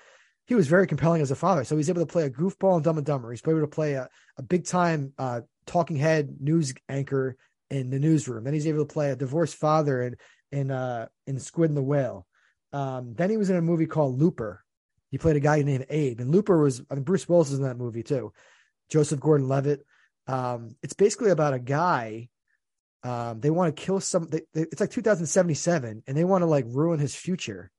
[0.46, 1.62] he was very compelling as a father.
[1.62, 3.30] So he's able to play a goofball and Dumb and Dumber.
[3.30, 7.36] He's able to play a, a big time uh, talking head news anchor
[7.70, 8.44] in the newsroom.
[8.44, 10.16] Then he's able to play a divorced father in
[10.50, 12.26] in uh, in Squid and the Whale.
[12.72, 14.61] Um, then he was in a movie called Looper.
[15.12, 17.64] He played a guy named Abe, and Looper was I mean Bruce Willis is in
[17.64, 18.32] that movie too.
[18.90, 19.86] Joseph Gordon-Levitt.
[20.26, 22.28] Um, it's basically about a guy.
[23.04, 24.26] Um, they want to kill some.
[24.28, 27.70] They, they, it's like 2077, and they want to like ruin his future.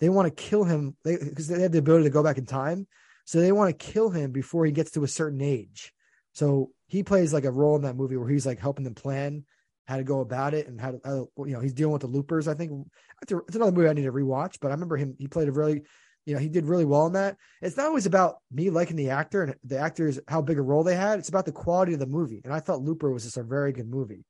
[0.00, 2.46] They want to kill him because they, they have the ability to go back in
[2.46, 2.86] time.
[3.24, 5.92] So they want to kill him before he gets to a certain age.
[6.34, 9.44] So he plays like a role in that movie where he's like helping them plan
[9.86, 12.08] how to go about it and how to, how, you know, he's dealing with the
[12.08, 12.48] loopers.
[12.48, 12.86] I think
[13.22, 15.14] it's another movie I need to rewatch, but I remember him.
[15.18, 15.82] He played a really,
[16.24, 17.36] you know, he did really well in that.
[17.60, 20.84] It's not always about me liking the actor and the actors how big a role
[20.84, 21.18] they had.
[21.18, 22.40] It's about the quality of the movie.
[22.44, 24.24] And I thought Looper was just a very good movie.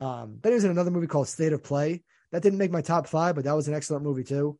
[0.00, 2.02] Um, then he was in another movie called State of Play.
[2.32, 4.58] That didn't make my top five, but that was an excellent movie too.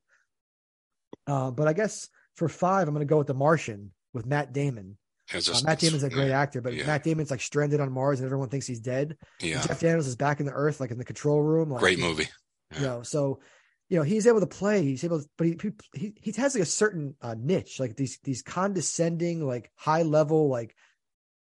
[1.27, 4.53] Uh, but I guess for five, I'm going to go with The Martian with Matt
[4.55, 4.97] Damon.
[5.31, 6.87] it's Uh, Matt Damon's a great yeah, actor, but yeah.
[6.87, 9.17] Matt Damon's like stranded on Mars and everyone thinks he's dead.
[9.41, 11.71] Yeah, Jeff Daniels is back in the Earth, like in the control room.
[11.71, 12.29] Like, great movie.
[12.77, 13.41] You know, so
[13.89, 14.83] you know he's able to play.
[14.83, 15.57] He's able, to, but he
[15.95, 20.49] he he has like a certain uh, niche, like these these condescending, like high level,
[20.49, 20.75] like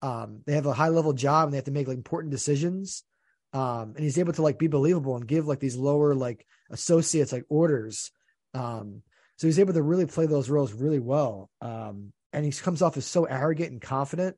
[0.03, 3.05] um they have a high level job and they have to make like important decisions.
[3.53, 7.33] Um, and he's able to like be believable and give like these lower like associates
[7.33, 8.11] like orders.
[8.55, 9.03] Um,
[9.37, 11.51] so he's able to really play those roles really well.
[11.61, 14.37] Um, and he comes off as so arrogant and confident.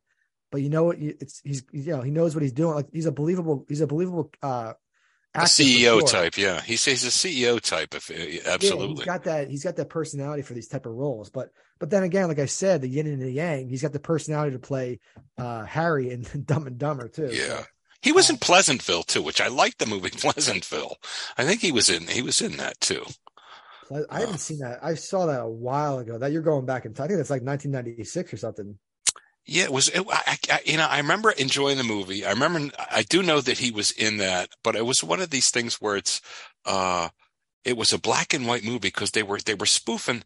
[0.50, 0.98] But you know what?
[0.98, 2.74] It's he's you know he knows what he's doing.
[2.74, 4.72] Like he's a believable he's a believable uh,
[5.34, 6.02] a CEO sure.
[6.02, 6.36] type.
[6.36, 7.94] Yeah, he says he's a CEO type.
[7.94, 8.10] If
[8.46, 9.50] absolutely, yeah, he's got that.
[9.50, 11.30] He's got that personality for these type of roles.
[11.30, 13.68] But but then again, like I said, the yin and the yang.
[13.68, 15.00] He's got the personality to play
[15.38, 17.30] uh, Harry in Dumb and Dumber too.
[17.32, 17.60] Yeah.
[17.60, 17.64] So,
[18.02, 20.96] he was in Pleasantville too, which I liked the movie Pleasantville.
[21.38, 23.04] I think he was in he was in that too.
[24.10, 24.78] I haven't uh, seen that.
[24.82, 26.18] I saw that a while ago.
[26.18, 27.04] That you're going back in time.
[27.04, 28.78] I think it's like 1996 or something.
[29.44, 29.88] Yeah, it was.
[29.88, 32.24] It, I, I, you know, I remember enjoying the movie.
[32.24, 32.70] I remember.
[32.90, 35.80] I do know that he was in that, but it was one of these things
[35.80, 36.20] where it's.
[36.64, 37.08] uh
[37.64, 40.24] It was a black and white movie because they were they were spoofing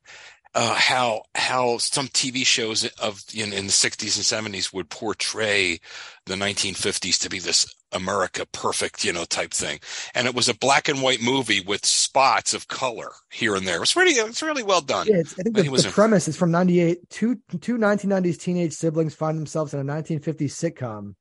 [0.57, 5.79] uh, how how some TV shows of in, in the 60s and 70s would portray
[6.25, 9.79] the 1950s to be this America perfect, you know, type thing.
[10.15, 13.77] And it was a black and white movie with spots of color here and there.
[13.77, 15.07] It was really, it's really well done.
[15.07, 19.39] Yeah, I think the, the premise is from 98, two, two 1990s teenage siblings find
[19.39, 21.15] themselves in a 1950s sitcom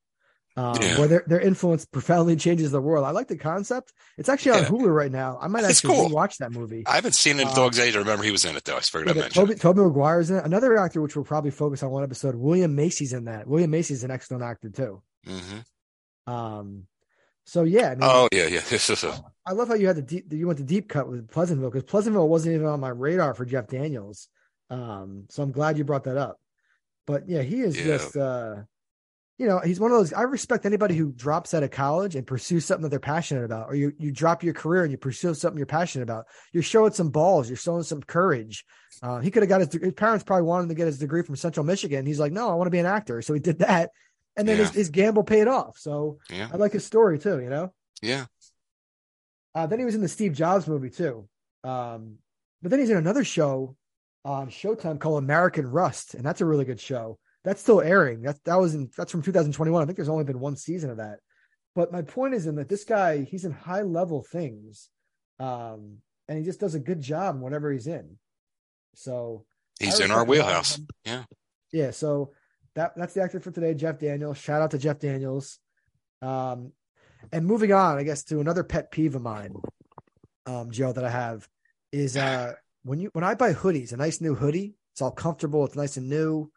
[0.56, 0.98] um, yeah.
[0.98, 3.04] where their, their influence profoundly changes the world.
[3.04, 3.92] I like the concept.
[4.16, 4.68] It's actually on yeah.
[4.68, 5.38] Hulu right now.
[5.40, 6.08] I might it's actually cool.
[6.08, 6.84] watch that movie.
[6.86, 7.94] I haven't seen it in um, Dog's Age.
[7.94, 8.76] I remember he was in it though.
[8.76, 10.44] I forgot yeah, I mentioned Toby, Tobey Maguire's in it.
[10.44, 12.34] Another actor, which we'll probably focus on one episode.
[12.34, 13.46] William Macy's in that.
[13.46, 15.02] William Macy's an excellent actor too.
[15.26, 16.32] Mm-hmm.
[16.32, 16.84] Um,
[17.44, 17.88] so yeah.
[17.88, 18.62] I mean, oh yeah, yeah.
[18.68, 19.22] This is a...
[19.44, 21.84] I love how you had the deep, you went the deep cut with Pleasantville because
[21.84, 24.28] Pleasantville wasn't even on my radar for Jeff Daniels.
[24.70, 26.40] Um, so I'm glad you brought that up.
[27.06, 28.16] But yeah, he is just.
[28.16, 28.62] uh
[29.38, 30.14] you know, he's one of those.
[30.14, 33.68] I respect anybody who drops out of college and pursues something that they're passionate about,
[33.68, 36.24] or you you drop your career and you pursue something you're passionate about.
[36.52, 37.48] You're showing some balls.
[37.48, 38.64] You're showing some courage.
[39.02, 39.72] Uh, he could have got his.
[39.72, 42.06] His parents probably wanted him to get his degree from Central Michigan.
[42.06, 43.20] He's like, no, I want to be an actor.
[43.20, 43.90] So he did that,
[44.38, 44.64] and then yeah.
[44.64, 45.76] his, his gamble paid off.
[45.76, 46.48] So yeah.
[46.50, 47.40] I like his story too.
[47.40, 47.74] You know.
[48.00, 48.24] Yeah.
[49.54, 51.28] Uh, then he was in the Steve Jobs movie too.
[51.62, 52.16] Um,
[52.62, 53.76] but then he's in another show
[54.24, 58.22] on Showtime called American Rust, and that's a really good show that's still airing.
[58.22, 59.80] That that was in that's from 2021.
[59.80, 61.20] I think there's only been one season of that.
[61.76, 64.90] But my point is in that this guy, he's in high level things.
[65.38, 68.18] Um, and he just does a good job whatever he's in.
[68.94, 69.44] So
[69.78, 70.80] he's in our wheelhouse.
[71.04, 71.22] Yeah.
[71.72, 71.92] Yeah.
[71.92, 72.32] So
[72.74, 74.38] that that's the actor for today, Jeff Daniels.
[74.38, 75.60] Shout out to Jeff Daniels.
[76.22, 76.72] Um,
[77.30, 79.54] and moving on, I guess to another pet peeve of mine,
[80.46, 81.48] um, Joe, that I have
[81.92, 85.64] is uh when you when I buy hoodies, a nice new hoodie, it's all comfortable,
[85.64, 86.50] it's nice and new.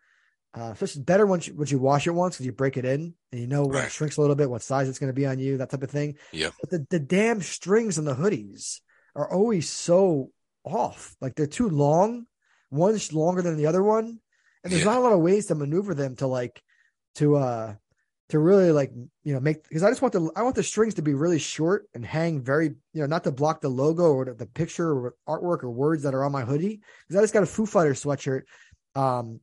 [0.53, 3.13] Uh, it's better once you, once you wash it once because you break it in
[3.31, 3.85] and you know right.
[3.85, 5.83] it shrinks a little bit, what size it's going to be on you, that type
[5.83, 6.15] of thing.
[6.31, 6.49] Yeah.
[6.59, 8.79] But the, the damn strings on the hoodies
[9.15, 10.31] are always so
[10.63, 11.15] off.
[11.21, 12.25] Like they're too long.
[12.71, 14.19] One's longer than the other one.
[14.63, 14.91] And there's yeah.
[14.91, 16.62] not a lot of ways to maneuver them to like,
[17.15, 17.75] to, uh,
[18.29, 18.91] to really like,
[19.23, 21.39] you know, make, because I just want the, I want the strings to be really
[21.39, 24.91] short and hang very, you know, not to block the logo or the, the picture
[24.91, 26.81] or artwork or words that are on my hoodie.
[27.07, 28.41] Because I just got a Foo Fighter sweatshirt.
[28.95, 29.39] Um,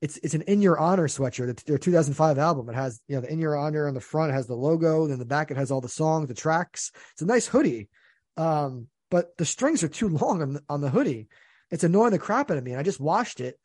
[0.00, 1.64] it's it's an in your honor sweatshirt.
[1.64, 2.68] Their 2005 album.
[2.68, 5.18] It has you know the in your honor on the front has the logo, then
[5.18, 6.92] the back it has all the songs, the tracks.
[7.12, 7.88] It's a nice hoodie,
[8.36, 11.28] um, but the strings are too long on the, on the hoodie.
[11.70, 12.72] It's annoying the crap out of me.
[12.72, 13.58] And I just washed it,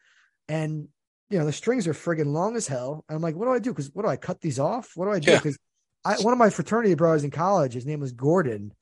[0.48, 0.88] and
[1.30, 3.04] you know the strings are friggin' long as hell.
[3.10, 3.72] And I'm like, what do I do?
[3.72, 4.92] Because what do I cut these off?
[4.96, 5.36] What do I do?
[5.36, 5.58] Because
[6.06, 6.16] yeah.
[6.18, 8.74] I one of my fraternity brothers in college, his name was Gordon,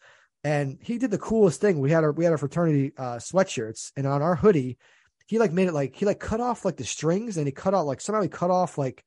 [0.43, 1.79] and he did the coolest thing.
[1.79, 4.77] We had our we had our fraternity uh, sweatshirts, and on our hoodie
[5.29, 7.75] he like made it like he like cut off like the strings and he cut
[7.75, 9.05] out like somehow he cut off like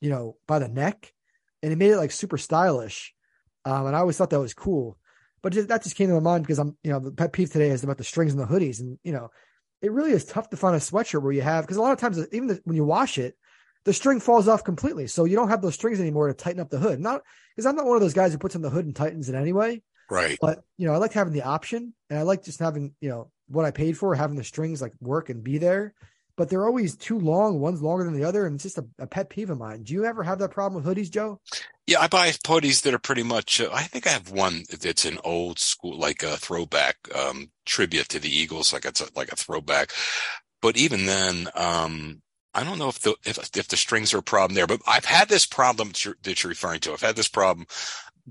[0.00, 1.12] you know by the neck
[1.62, 3.14] and he made it like super stylish.
[3.66, 4.96] Um and i always thought that was cool.
[5.42, 7.68] But that just came to my mind because i'm you know the pet peeve today
[7.68, 8.80] is about the strings and the hoodies.
[8.80, 9.28] And you know
[9.82, 11.98] it really is tough to find a sweatshirt where you have because a lot of
[11.98, 13.36] times even the, when you wash it
[13.84, 15.06] the string falls off completely.
[15.06, 16.98] So you don't have those strings anymore to tighten up the hood.
[16.98, 17.22] Not
[17.54, 19.34] because i'm not one of those guys who puts on the hood and tightens it
[19.34, 19.82] anyway.
[20.10, 20.38] Right.
[20.40, 23.30] But you know i like having the option and i like just having you know
[23.48, 25.94] what I paid for, having the strings like work and be there.
[26.36, 27.58] But they're always too long.
[27.58, 29.82] One's longer than the other, and it's just a, a pet peeve of mine.
[29.82, 31.40] Do you ever have that problem with hoodies, Joe?
[31.88, 33.60] Yeah, I buy hoodies that are pretty much.
[33.60, 38.08] Uh, I think I have one that's an old school, like a throwback um, tribute
[38.10, 39.90] to the Eagles, like it's a, like a throwback.
[40.62, 42.22] But even then, um,
[42.54, 44.66] I don't know if the if if the strings are a problem there.
[44.66, 46.92] But I've had this problem that you're, that you're referring to.
[46.92, 47.66] I've had this problem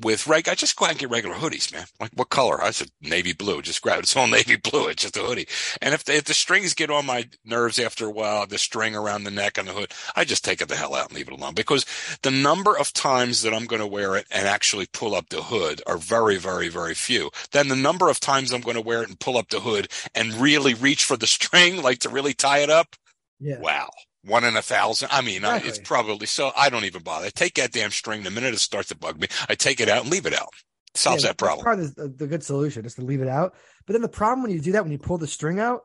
[0.01, 1.85] with reg, I just go out and get regular hoodies, man.
[1.99, 2.61] Like what color?
[2.61, 3.61] I said navy blue.
[3.61, 4.03] Just grab it.
[4.03, 4.87] It's all navy blue.
[4.87, 5.47] It's just a hoodie.
[5.81, 8.95] And if the, if the strings get on my nerves after a while, the string
[8.95, 11.27] around the neck and the hood, I just take it the hell out and leave
[11.27, 11.85] it alone because
[12.21, 15.41] the number of times that I'm going to wear it and actually pull up the
[15.41, 17.31] hood are very, very, very few.
[17.51, 19.89] Then the number of times I'm going to wear it and pull up the hood
[20.15, 22.95] and really reach for the string, like to really tie it up.
[23.39, 23.59] Yeah.
[23.59, 23.89] Wow
[24.27, 25.09] one in a thousand.
[25.11, 25.69] I mean, exactly.
[25.69, 26.51] it's probably so.
[26.55, 27.27] I don't even bother.
[27.27, 29.27] I take that damn string the minute it starts to bug me.
[29.49, 30.49] I take it out and leave it out.
[30.93, 31.63] Solves yeah, that problem.
[31.63, 33.53] Part of the, the good solution is to leave it out.
[33.85, 35.81] But then the problem when you do that, when you pull the string out,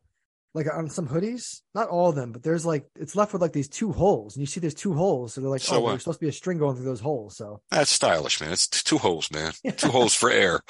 [0.55, 3.53] like on some hoodies, not all of them, but there's like it's left with like
[3.53, 6.03] these two holes, and you see there's two holes, so they're like, So oh, there's
[6.03, 7.37] supposed to be a string going through those holes.
[7.37, 8.53] So That's stylish, man.
[8.53, 9.53] It's two holes, man.
[9.77, 10.61] Two holes for air.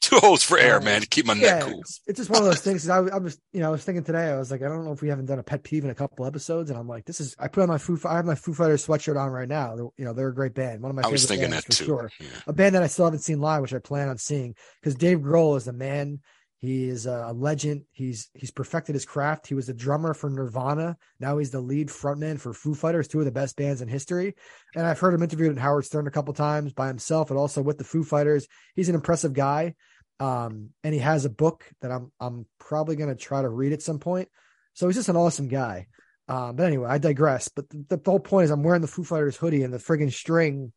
[0.00, 1.80] Two holes for air, man, to keep my yeah, neck cool.
[1.80, 2.88] it's, it's just one of those things.
[2.88, 4.92] I, I was, you know, I was thinking today, I was like, I don't know
[4.92, 7.20] if we haven't done a pet peeve in a couple episodes, and I'm like, this
[7.20, 7.36] is.
[7.38, 9.76] I put on my Foo, I have my Foo Fighters sweatshirt on right now.
[9.76, 11.02] They're, you know, they're a great band, one of my.
[11.02, 11.84] I was favorite thinking bands that for too.
[11.84, 12.10] Sure.
[12.18, 12.26] Yeah.
[12.46, 15.18] a band that I still haven't seen live, which I plan on seeing because Dave
[15.18, 16.20] Grohl is the man.
[16.60, 17.84] He is a legend.
[17.90, 19.46] He's he's perfected his craft.
[19.46, 20.98] He was the drummer for Nirvana.
[21.18, 24.34] Now he's the lead frontman for Foo Fighters, two of the best bands in history.
[24.76, 27.62] And I've heard him interviewed at Howard Stern a couple times by himself, and also
[27.62, 28.46] with the Foo Fighters.
[28.74, 29.74] He's an impressive guy,
[30.20, 33.72] um, and he has a book that I'm I'm probably going to try to read
[33.72, 34.28] at some point.
[34.74, 35.88] So he's just an awesome guy.
[36.28, 37.48] Um, but anyway, I digress.
[37.48, 40.12] But the, the whole point is, I'm wearing the Foo Fighters hoodie, and the friggin'
[40.12, 40.72] string,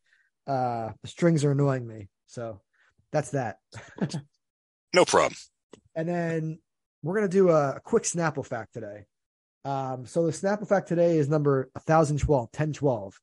[0.47, 2.09] uh, the strings are annoying me.
[2.27, 2.61] So
[3.11, 3.57] that's that.
[4.93, 5.35] No problem.
[5.95, 6.59] And then
[7.01, 9.05] we're gonna do a, a quick Snapple fact today.
[9.65, 13.19] Um, so the Snapple fact today is number 1012, 1012.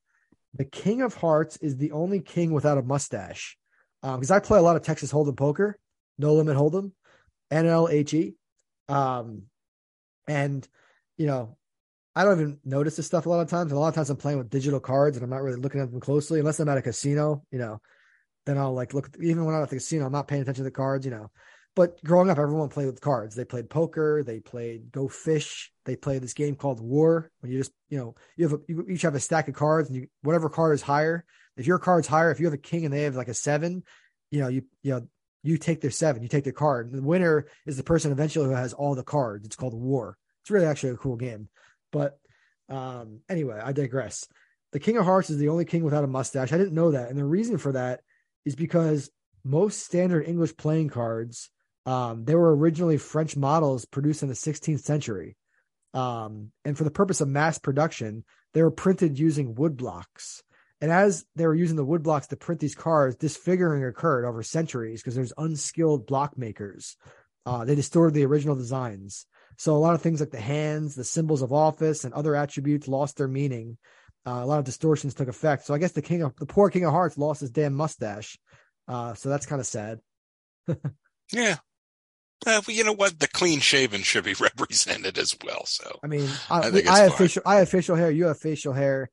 [0.55, 3.57] The King of Hearts is the only king without a mustache.
[4.03, 5.77] Um, because I play a lot of Texas Hold'em poker,
[6.17, 6.91] no limit Hold'em,
[7.51, 8.35] NLHE.
[8.87, 9.43] Um,
[10.27, 10.67] and
[11.17, 11.57] you know,
[12.15, 13.71] I don't even notice this stuff a lot of times.
[13.71, 15.91] A lot of times I'm playing with digital cards and I'm not really looking at
[15.91, 17.79] them closely unless I'm at a casino, you know,
[18.45, 20.69] then I'll like look even when I'm at the casino, I'm not paying attention to
[20.69, 21.31] the cards, you know.
[21.73, 23.33] But growing up, everyone played with cards.
[23.33, 27.59] They played poker, they played Go Fish, they played this game called War, when you
[27.59, 30.07] just, you know, you have a, you each have a stack of cards, and you
[30.21, 31.23] whatever card is higher.
[31.55, 33.83] If your card's higher, if you have a king and they have like a seven,
[34.31, 35.07] you know, you you know,
[35.43, 36.87] you take their seven, you take their card.
[36.87, 39.45] And the winner is the person eventually who has all the cards.
[39.45, 40.17] It's called War.
[40.43, 41.49] It's really actually a cool game.
[41.91, 42.19] But
[42.69, 44.27] um, anyway, I digress.
[44.71, 46.53] The King of Hearts is the only king without a mustache.
[46.53, 48.01] I didn't know that, and the reason for that
[48.45, 49.09] is because
[49.43, 51.49] most standard English playing cards
[51.85, 55.35] um, they were originally French models produced in the 16th century.
[55.93, 58.23] Um, and for the purpose of mass production,
[58.53, 60.43] they were printed using wood blocks.
[60.81, 64.43] And as they were using the wood blocks to print these cards, disfiguring occurred over
[64.43, 66.97] centuries because there's unskilled block makers.
[67.45, 69.25] Uh, they distorted the original designs.
[69.57, 72.87] So a lot of things like the hands, the symbols of office, and other attributes
[72.87, 73.77] lost their meaning.
[74.25, 75.65] Uh, a lot of distortions took effect.
[75.65, 78.37] So I guess the king of the poor king of hearts lost his damn mustache.
[78.87, 79.99] Uh, so that's kind of sad.
[81.31, 81.57] Yeah.
[82.45, 83.19] Uh, well, you know what?
[83.19, 85.65] The clean shaven should be represented as well.
[85.65, 87.17] So I mean, I, I think I, have fine.
[87.17, 88.11] facial, I have facial hair.
[88.11, 89.09] You have facial hair.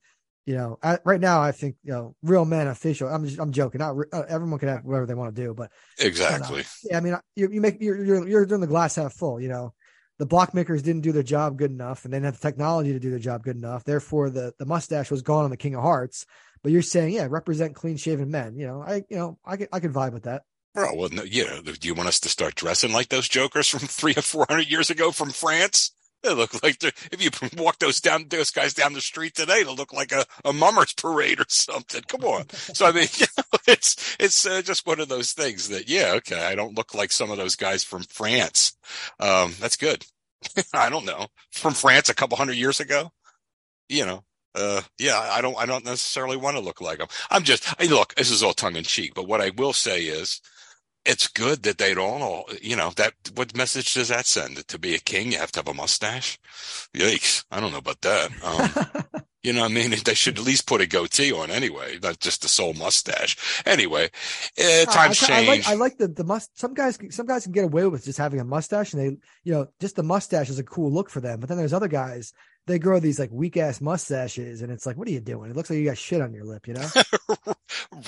[0.49, 3.07] You know, I, right now, I think you know, real men official.
[3.07, 3.81] I'm just, I'm joking.
[3.81, 6.65] Not uh, everyone can have whatever they want to do, but exactly.
[6.85, 9.43] yeah, I mean, you, you make you're, you're you're doing the glass half full.
[9.43, 9.75] You know,
[10.19, 12.95] the block makers didn't do their job good enough, and they didn't have the technology
[12.95, 13.85] to do their job good enough.
[13.85, 16.25] Therefore, the the mustache was gone on the King of Hearts.
[16.63, 18.57] But you're saying, yeah, represent clean shaven men.
[18.57, 20.45] You know, I you know, I could I could vibe with that.
[20.75, 23.69] Well, well, no, you know, do you want us to start dressing like those jokers
[23.69, 25.93] from three or four hundred years ago from France?
[26.23, 27.31] They look like if you
[27.63, 30.93] walk those down, those guys down the street today, they'll look like a, a mummers
[30.95, 32.03] parade or something.
[32.09, 32.49] Come on.
[32.51, 36.13] So I mean, you know, it's it's uh, just one of those things that yeah,
[36.17, 38.77] okay, I don't look like some of those guys from France.
[39.21, 40.07] Um, that's good.
[40.73, 43.13] I don't know from France a couple hundred years ago.
[43.89, 47.09] You know, uh, yeah, I don't, I don't necessarily want to look like them.
[47.31, 50.03] I'm just, I look, this is all tongue in cheek, but what I will say
[50.03, 50.41] is,
[51.09, 54.69] it's good that they don't all, you know, that, what message does that send?
[54.69, 56.39] To be a king, you have to have a mustache?
[56.95, 57.45] Yikes.
[57.51, 58.31] I don't know about that.
[58.45, 59.95] Um, you know what I mean?
[60.05, 63.63] They should at least put a goatee on anyway, not just the sole mustache.
[63.65, 64.11] Anyway,
[64.59, 65.67] uh, times I, I, I like change.
[65.69, 66.59] I like the the must.
[66.59, 69.53] Some guys some guys can get away with just having a mustache, and they you
[69.53, 71.41] know just the mustache is a cool look for them.
[71.41, 72.35] But then there's other guys
[72.69, 75.51] they grow these like weak ass mustaches, and it's like, what are you doing?
[75.51, 76.89] It looks like you got shit on your lip, you know.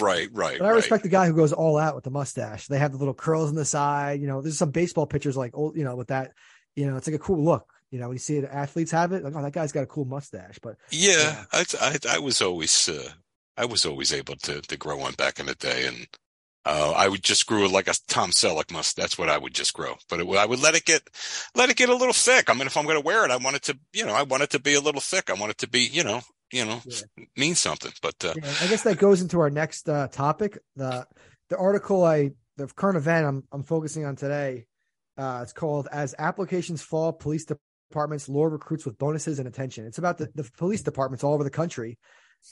[0.01, 0.59] right, right.
[0.59, 0.77] But I right.
[0.77, 2.67] respect the guy who goes all out with the mustache.
[2.69, 4.21] They have the little curls on the side.
[4.21, 6.33] You know, there's some baseball pitchers like old, you know, with that.
[6.77, 7.73] You know, it's like a cool look.
[7.91, 9.25] You know, when you see it, athletes have it.
[9.25, 10.61] Like, oh, that guy's got a cool mustache.
[10.63, 13.11] But Yeah, I, I, I was always, uh,
[13.57, 15.87] I was always able to, to grow one back in the day.
[15.87, 16.07] And,
[16.65, 18.97] uh, I would just grow like a Tom Selleck must.
[18.97, 21.03] That's what I would just grow, but it, I would let it get,
[21.55, 22.51] let it get a little thick.
[22.51, 24.23] I mean, if I'm going to wear it, I want it to, you know, I
[24.23, 25.31] want it to be a little thick.
[25.31, 26.21] I want it to be, you know,
[26.53, 27.25] you know, Yeah.
[27.37, 27.93] mean something.
[28.03, 30.59] But, uh, Yeah, I guess that goes into our next uh, topic.
[30.77, 31.07] The
[31.49, 34.67] the article I the current event I'm I'm focusing on today.
[35.17, 37.47] Uh, it's called "As Applications Fall, Police
[37.91, 41.45] Departments Lure Recruits with Bonuses and Attention." It's about the, the police departments all over
[41.45, 41.99] the country,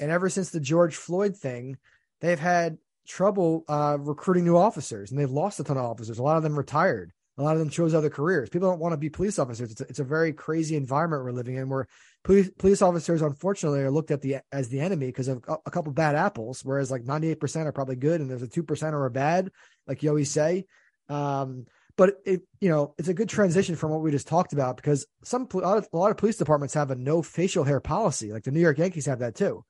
[0.01, 1.77] and ever since the George Floyd thing,
[2.21, 2.79] they've had
[3.09, 6.19] trouble uh, recruiting new officers, and they've lost a ton of officers.
[6.19, 7.13] A lot of them retired.
[7.39, 8.49] A lot of them chose other careers.
[8.49, 9.71] People don't want to be police officers.
[9.71, 11.87] It's a, it's a very crazy environment we're living in, where
[12.25, 15.93] police police officers unfortunately are looked at the as the enemy because of a, couple
[15.93, 19.51] bad apples whereas like 98% are probably good and there's a 2% are bad
[19.87, 20.67] like you always say
[21.09, 21.65] um
[21.97, 25.07] but it you know it's a good transition from what we just talked about because
[25.23, 25.59] some a
[25.93, 29.07] lot of police departments have a no facial hair policy like the new york yankees
[29.07, 29.65] have that too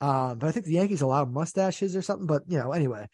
[0.00, 3.06] um, but i think the yankees allow mustaches or something but you know anyway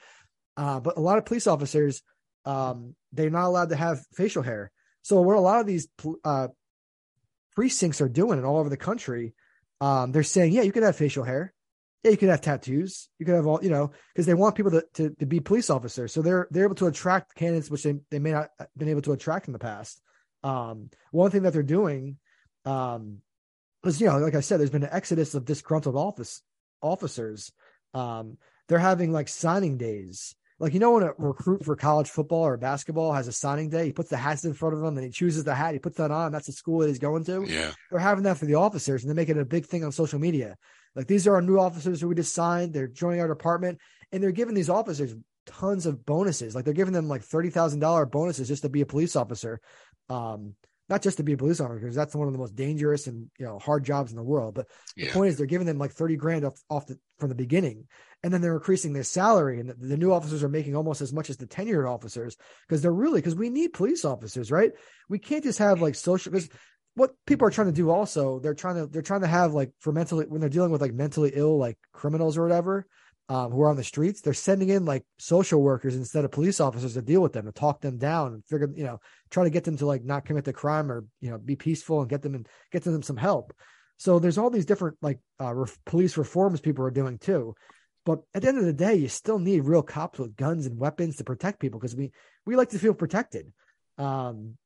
[0.56, 2.02] uh, but a lot of police officers
[2.46, 4.70] um, they're not allowed to have facial hair
[5.02, 5.88] so what a lot of these
[6.24, 6.48] uh,
[7.54, 9.34] precincts are doing and all over the country
[9.80, 11.52] um, they're saying yeah you can have facial hair
[12.02, 13.08] yeah, you could have tattoos.
[13.18, 15.68] You could have all, you know, because they want people to, to, to be police
[15.68, 16.12] officers.
[16.12, 19.02] So they're they're able to attract candidates which they, they may not have been able
[19.02, 20.00] to attract in the past.
[20.42, 22.16] Um, one thing that they're doing,
[22.64, 23.18] um,
[23.84, 26.42] is you know, like I said, there's been an exodus of disgruntled office
[26.82, 27.52] officers.
[27.94, 30.34] Um, they're having like signing days.
[30.58, 33.86] Like you know, when a recruit for college football or basketball has a signing day,
[33.86, 35.96] he puts the hats in front of him and he chooses the hat, he puts
[35.96, 36.32] that on.
[36.32, 37.44] That's the school that he's going to.
[37.48, 39.92] Yeah, they're having that for the officers, and they're making it a big thing on
[39.92, 40.56] social media.
[40.94, 42.74] Like these are our new officers who we just signed.
[42.74, 43.78] They're joining our department,
[44.12, 45.14] and they're giving these officers
[45.46, 46.54] tons of bonuses.
[46.54, 49.60] Like they're giving them like thirty thousand dollar bonuses just to be a police officer.
[50.10, 50.54] Um,
[50.90, 53.30] not just to be a police officer because that's one of the most dangerous and
[53.38, 54.54] you know hard jobs in the world.
[54.54, 54.66] But
[54.96, 55.06] yeah.
[55.06, 57.86] the point is, they're giving them like thirty grand off, off the, from the beginning,
[58.22, 61.12] and then they're increasing their salary, and the, the new officers are making almost as
[61.12, 62.36] much as the tenured officers
[62.68, 64.72] because they're really because we need police officers, right?
[65.08, 66.50] We can't just have like social because
[66.94, 69.70] what people are trying to do also they're trying to they're trying to have like
[69.78, 72.86] for mentally when they're dealing with like mentally ill like criminals or whatever
[73.28, 76.58] um, who are on the streets they're sending in like social workers instead of police
[76.60, 78.98] officers to deal with them to talk them down and figure you know
[79.30, 82.00] try to get them to like not commit the crime or you know be peaceful
[82.00, 83.52] and get them and get them some help
[83.96, 87.54] so there's all these different like uh, re- police reforms people are doing too
[88.04, 90.78] but at the end of the day you still need real cops with guns and
[90.78, 92.10] weapons to protect people because we
[92.46, 93.52] we like to feel protected
[93.98, 94.56] um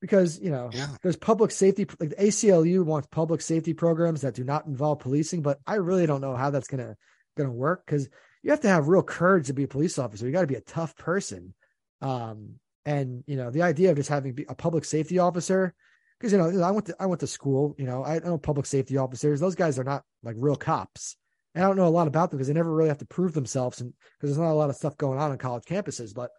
[0.00, 0.88] because you know yeah.
[1.02, 5.42] there's public safety like the ACLU wants public safety programs that do not involve policing,
[5.42, 6.96] but I really don't know how that's gonna
[7.36, 8.08] gonna work because
[8.42, 10.26] you have to have real courage to be a police officer.
[10.26, 11.54] You got to be a tough person,
[12.00, 12.54] um,
[12.86, 15.74] and you know the idea of just having a public safety officer
[16.18, 17.74] because you know I went to I went to school.
[17.78, 21.16] You know I know public safety officers; those guys are not like real cops.
[21.54, 23.32] And I don't know a lot about them because they never really have to prove
[23.32, 26.14] themselves, and because there's not a lot of stuff going on on college campuses.
[26.14, 26.30] But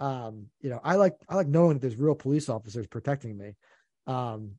[0.00, 3.54] um, you know, I like I like knowing that there's real police officers protecting me.
[4.06, 4.52] Um,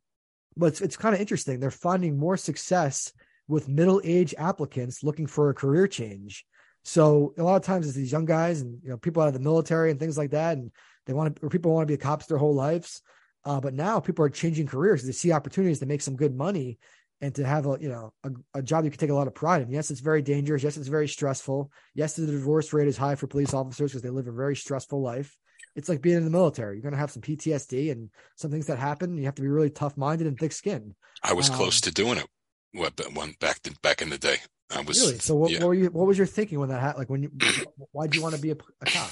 [0.58, 1.60] but it's, it's kind of interesting.
[1.60, 3.14] They're finding more success
[3.48, 6.46] with middle age applicants looking for a career change.
[6.84, 9.34] So a lot of times it's these young guys and you know people out of
[9.34, 10.72] the military and things like that, and
[11.06, 13.02] they want to or people want to be cops their whole lives.
[13.46, 15.04] Uh, but now people are changing careers.
[15.04, 16.78] They see opportunities to make some good money
[17.22, 19.36] and to have a you know a, a, job you can take a lot of
[19.36, 19.70] pride in.
[19.70, 20.64] Yes, it's very dangerous.
[20.64, 21.72] Yes, it's very stressful.
[21.96, 25.02] Yes, the divorce rate is high for police officers because they live a very stressful
[25.02, 25.38] life.
[25.76, 26.76] It's like being in the military.
[26.76, 29.18] You're going to have some PTSD and some things that happen.
[29.18, 30.96] You have to be really tough minded and thick skinned.
[31.24, 32.28] I was um, close to doing it.
[32.74, 34.38] What one back back in the day?
[34.72, 35.20] I was really.
[35.20, 35.60] So what, yeah.
[35.60, 35.88] what were you?
[35.88, 37.00] What was your thinking when that happened?
[37.00, 37.32] Like when you?
[37.92, 39.12] why did you want to be a, a cop?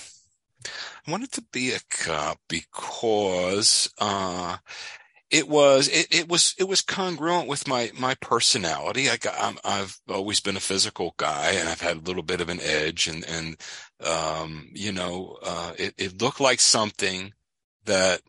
[1.08, 4.58] I wanted to be a cop because uh,
[5.30, 9.10] it was it, it was it was congruent with my my personality.
[9.10, 12.41] I got i have always been a physical guy, and I've had a little bit
[12.41, 13.58] of an edge, and and
[14.05, 17.34] um, you know, uh, it, it looked like something
[17.86, 18.22] that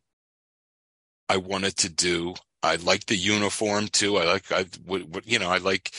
[1.28, 2.34] I wanted to do.
[2.62, 4.16] I like the uniform too.
[4.16, 5.92] I like I would you know I like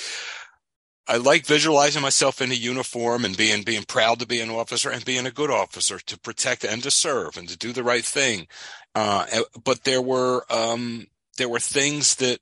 [1.09, 4.91] I like visualizing myself in a uniform and being being proud to be an officer
[4.91, 8.05] and being a good officer to protect and to serve and to do the right
[8.05, 8.47] thing.
[8.93, 9.25] Uh,
[9.63, 11.07] but there were um,
[11.37, 12.39] there were things that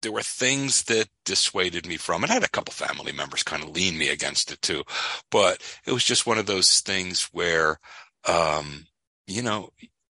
[0.00, 2.30] there were things that dissuaded me from it.
[2.30, 4.84] I had a couple family members kind of lean me against it too,
[5.30, 7.78] but it was just one of those things where,
[8.26, 8.86] um,
[9.26, 9.70] you know,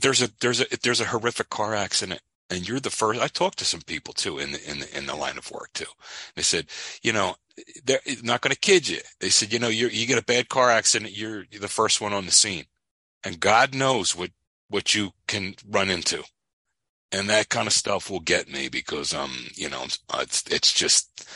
[0.00, 3.20] there's a there's a there's a horrific car accident and you're the first.
[3.20, 5.72] I talked to some people too in the in the in the line of work
[5.72, 5.86] too.
[6.34, 6.66] They said,
[7.02, 7.36] you know,
[7.84, 8.98] they're not going to kid you.
[9.20, 12.00] They said, you know, you you get a bad car accident, you're, you're the first
[12.00, 12.64] one on the scene,
[13.24, 14.30] and God knows what
[14.68, 16.22] what you can run into,
[17.12, 19.84] and that kind of stuff will get me because um, you know,
[20.14, 21.28] it's it's just,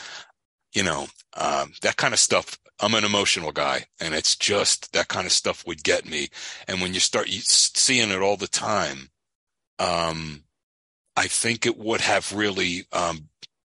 [0.72, 1.06] you know,
[1.36, 2.58] um, that kind of stuff.
[2.82, 6.28] I'm an emotional guy, and it's just that kind of stuff would get me.
[6.66, 9.10] And when you start seeing it all the time,
[9.78, 10.44] um,
[11.16, 13.28] I think it would have really um,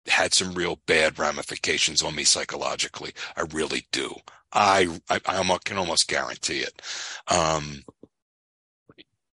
[0.08, 3.12] had some real bad ramifications on me psychologically.
[3.36, 4.16] I really do.
[4.52, 6.82] I I, I can almost guarantee it.
[7.28, 7.84] Um,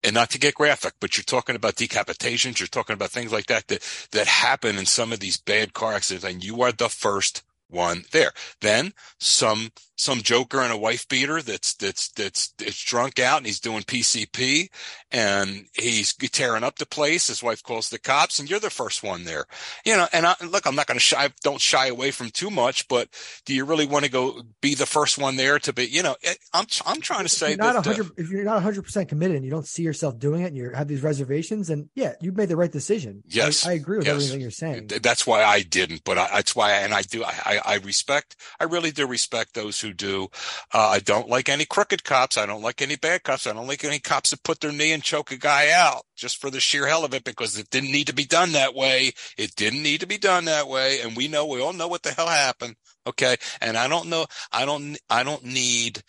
[0.04, 3.46] and not to get graphic, but you're talking about decapitations, you're talking about things like
[3.46, 6.88] that that that happen in some of these bad car accidents, and you are the
[6.88, 8.32] first one there.
[8.60, 9.70] Then some
[10.02, 13.82] some joker and a wife beater that's that's that's that's drunk out and he's doing
[13.82, 14.68] PCP
[15.12, 17.28] and he's tearing up the place.
[17.28, 19.44] His wife calls the cops, and you're the first one there.
[19.84, 22.50] You know, and I, look, I'm not going to shy, don't shy away from too
[22.50, 23.08] much, but
[23.44, 25.84] do you really want to go be the first one there to be?
[25.84, 26.16] You know,
[26.52, 28.82] I'm I'm trying to say if you're not that, 100 uh, if you're not 100
[28.82, 31.90] percent committed and you don't see yourself doing it and you have these reservations, and
[31.94, 33.22] yeah, you made the right decision.
[33.26, 34.14] Yes, I, I agree with yes.
[34.16, 34.88] everything you're saying.
[35.02, 37.22] That's why I didn't, but I, that's why, and I do.
[37.22, 38.36] I, I respect.
[38.58, 40.28] I really do respect those who do.
[40.72, 42.36] Uh, I don't like any crooked cops.
[42.36, 43.46] I don't like any bad cops.
[43.46, 46.40] I don't like any cops that put their knee and choke a guy out just
[46.40, 49.12] for the sheer hell of it because it didn't need to be done that way.
[49.36, 52.02] It didn't need to be done that way, and we know we all know what
[52.02, 52.76] the hell happened.
[53.06, 54.26] Okay, and I don't know.
[54.52, 54.96] I don't.
[55.10, 56.02] I don't need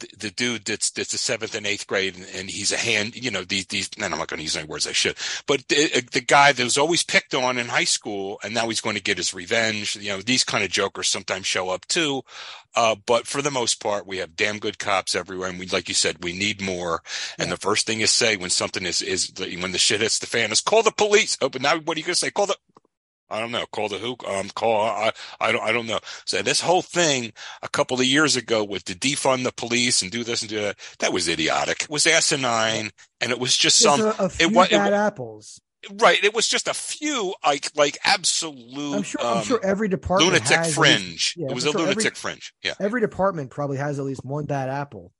[0.00, 3.16] the, the dude that's that's a seventh and eighth grade and, and he's a hand
[3.16, 5.16] you know these these and I'm not going to use any words I should
[5.46, 8.68] but the, uh, the guy that was always picked on in high school and now
[8.68, 11.86] he's going to get his revenge you know these kind of jokers sometimes show up
[11.86, 12.22] too
[12.74, 15.88] uh, but for the most part we have damn good cops everywhere and we like
[15.88, 17.02] you said we need more
[17.38, 20.26] and the first thing you say when something is is when the shit hits the
[20.26, 21.36] fan is call the police!
[21.40, 22.30] Oh but now what are you going to say?
[22.30, 22.56] Call the
[23.28, 23.64] I don't know.
[23.72, 24.16] Call the who?
[24.26, 24.82] Um, call.
[24.82, 25.62] I, I don't.
[25.62, 26.00] I don't know.
[26.24, 30.10] So this whole thing a couple of years ago with the defund the police and
[30.10, 31.82] do this and do that, that was idiotic.
[31.82, 34.00] It was asinine, and it was just some.
[34.00, 35.60] A, a few it was bad it, apples.
[36.00, 36.22] Right.
[36.22, 38.96] It was just a few like like absolute.
[38.96, 39.24] I'm sure.
[39.24, 41.34] Um, I'm sure every department lunatic fringe.
[41.36, 42.52] Least, yeah, it was I'm a sure lunatic every, fringe.
[42.62, 42.74] Yeah.
[42.80, 45.12] Every department probably has at least one bad apple.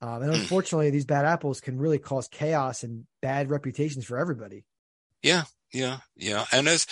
[0.00, 4.66] Um, and unfortunately, these bad apples can really cause chaos and bad reputations for everybody.
[5.22, 6.44] Yeah, yeah, yeah.
[6.52, 6.86] And as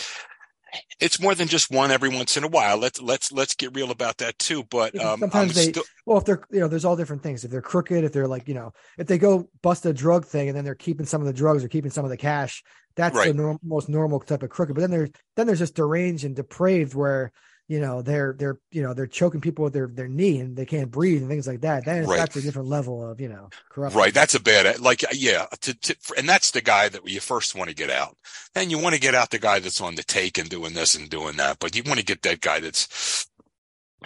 [1.01, 2.79] it's more than just one every once in a while.
[2.79, 4.64] Let's let's let's get real about that too.
[4.64, 7.45] But um, sometimes I'm they well, if they're you know, there's all different things.
[7.45, 10.49] If they're crooked, if they're like you know, if they go bust a drug thing
[10.49, 12.62] and then they're keeping some of the drugs or keeping some of the cash,
[12.97, 13.29] that's Right.
[13.29, 14.75] the norm, most normal type of crooked.
[14.75, 17.33] But then there's then there's just deranged and depraved where
[17.73, 20.66] you know they're they're you know they're choking people with their their knee and they
[20.66, 21.87] can't breathe and things like that.
[21.87, 22.18] Then Right.
[22.18, 23.99] that's a different level of you know corruption.
[23.99, 27.55] Right, that's a bad like yeah, to, to, and that's the guy that you first
[27.55, 28.14] want to get out.
[28.55, 30.95] Then you want to get out the guy that's on the take and doing this
[30.95, 33.27] and doing that, but you want to get that guy that's,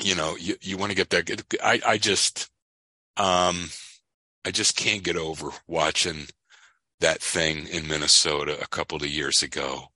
[0.00, 1.42] you know, you you want to get that.
[1.60, 2.48] I I just,
[3.16, 3.70] um,
[4.44, 6.26] I just can't get over watching
[7.00, 9.88] that thing in Minnesota a couple of years ago.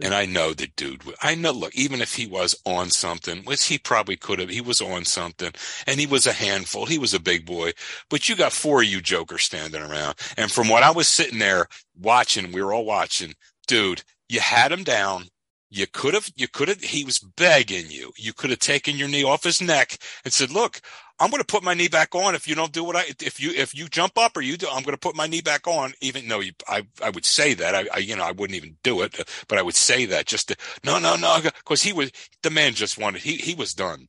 [0.00, 3.66] And I know the dude, I know, look, even if he was on something, which
[3.66, 5.52] he probably could have, he was on something
[5.86, 6.86] and he was a handful.
[6.86, 7.72] He was a big boy,
[8.08, 10.14] but you got four of you jokers standing around.
[10.38, 11.66] And from what I was sitting there
[12.00, 13.34] watching, we were all watching,
[13.66, 15.26] dude, you had him down.
[15.68, 18.12] You could have, you could have, he was begging you.
[18.16, 20.80] You could have taken your knee off his neck and said, look,
[21.18, 23.40] I'm going to put my knee back on if you don't do what I, if
[23.40, 25.66] you, if you jump up or you do, I'm going to put my knee back
[25.66, 28.56] on, even though you, I, I would say that I, I, you know, I wouldn't
[28.56, 31.92] even do it, but I would say that just to, no, no, no, because he
[31.92, 32.12] was,
[32.42, 34.08] the man just wanted, he, he was done.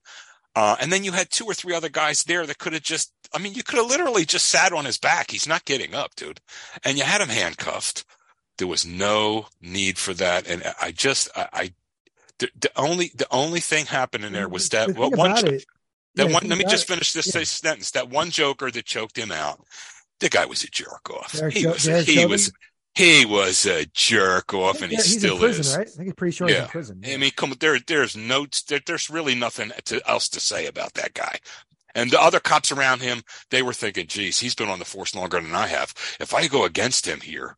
[0.56, 3.14] Uh, and then you had two or three other guys there that could have just,
[3.34, 5.30] I mean, you could have literally just sat on his back.
[5.30, 6.42] He's not getting up, dude.
[6.84, 8.04] And you had him handcuffed.
[8.58, 10.48] There was no need for that.
[10.48, 11.74] And I just, I, I
[12.40, 15.44] the, the only, the only thing happening there was that The well, thing one, about
[15.46, 15.66] it-
[16.18, 16.94] that yeah, one, let me just it.
[16.94, 17.44] finish this Yeah.
[17.44, 17.92] sentence.
[17.92, 19.60] That one joker that choked him out,
[20.20, 21.34] the guy was a jerk off.
[21.34, 22.52] Derek he Jo- was, Derek he was,
[22.96, 25.78] he was a jerk off and he he's still in prison, is.
[25.78, 25.88] right?
[25.88, 27.02] I think he's pretty sure he's in prison.
[27.06, 27.80] I mean, come there.
[27.80, 28.46] There's no.
[28.68, 31.38] There, there's really nothing to, else to say about that guy.
[31.96, 35.16] And the other cops around him, they were thinking, "Geez, he's been on the force
[35.16, 35.94] longer than I have.
[36.20, 37.58] If I go against him here,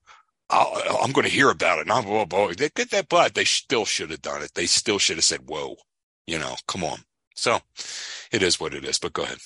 [0.49, 3.34] I'll, I'm going to hear about it." And I'm, oh boy, they get that, but
[3.34, 4.53] they still should have done it.
[4.53, 5.76] They still should have said, "Whoa,
[6.28, 6.99] you know, come on."
[7.39, 7.59] So,
[8.31, 8.99] it is what it is.
[8.99, 9.39] But go ahead.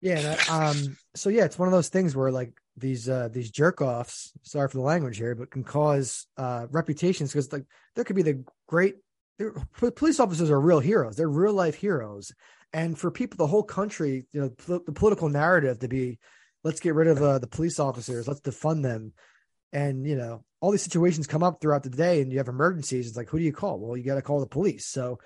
[0.00, 0.36] Yeah.
[0.48, 0.96] I- um.
[1.14, 4.32] So yeah, it's one of those things where like these uh these jerk offs.
[4.42, 8.22] Sorry for the language here, but can cause uh reputations because like there could be
[8.22, 8.96] the great.
[9.96, 11.16] Police officers are real heroes.
[11.16, 12.32] They're real life heroes,
[12.72, 16.18] and for people, the whole country, you know, pol- the political narrative to be,
[16.62, 19.12] let's get rid of uh, the police officers, let's defund them,
[19.72, 23.08] and you know, all these situations come up throughout the day, and you have emergencies.
[23.08, 23.80] It's like, who do you call?
[23.80, 24.86] Well, you got to call the police.
[24.86, 25.18] So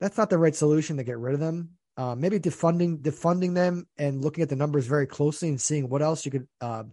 [0.00, 1.70] that's not the right solution to get rid of them.
[1.96, 6.02] Uh, maybe defunding defunding them and looking at the numbers very closely and seeing what
[6.02, 6.84] else you could uh,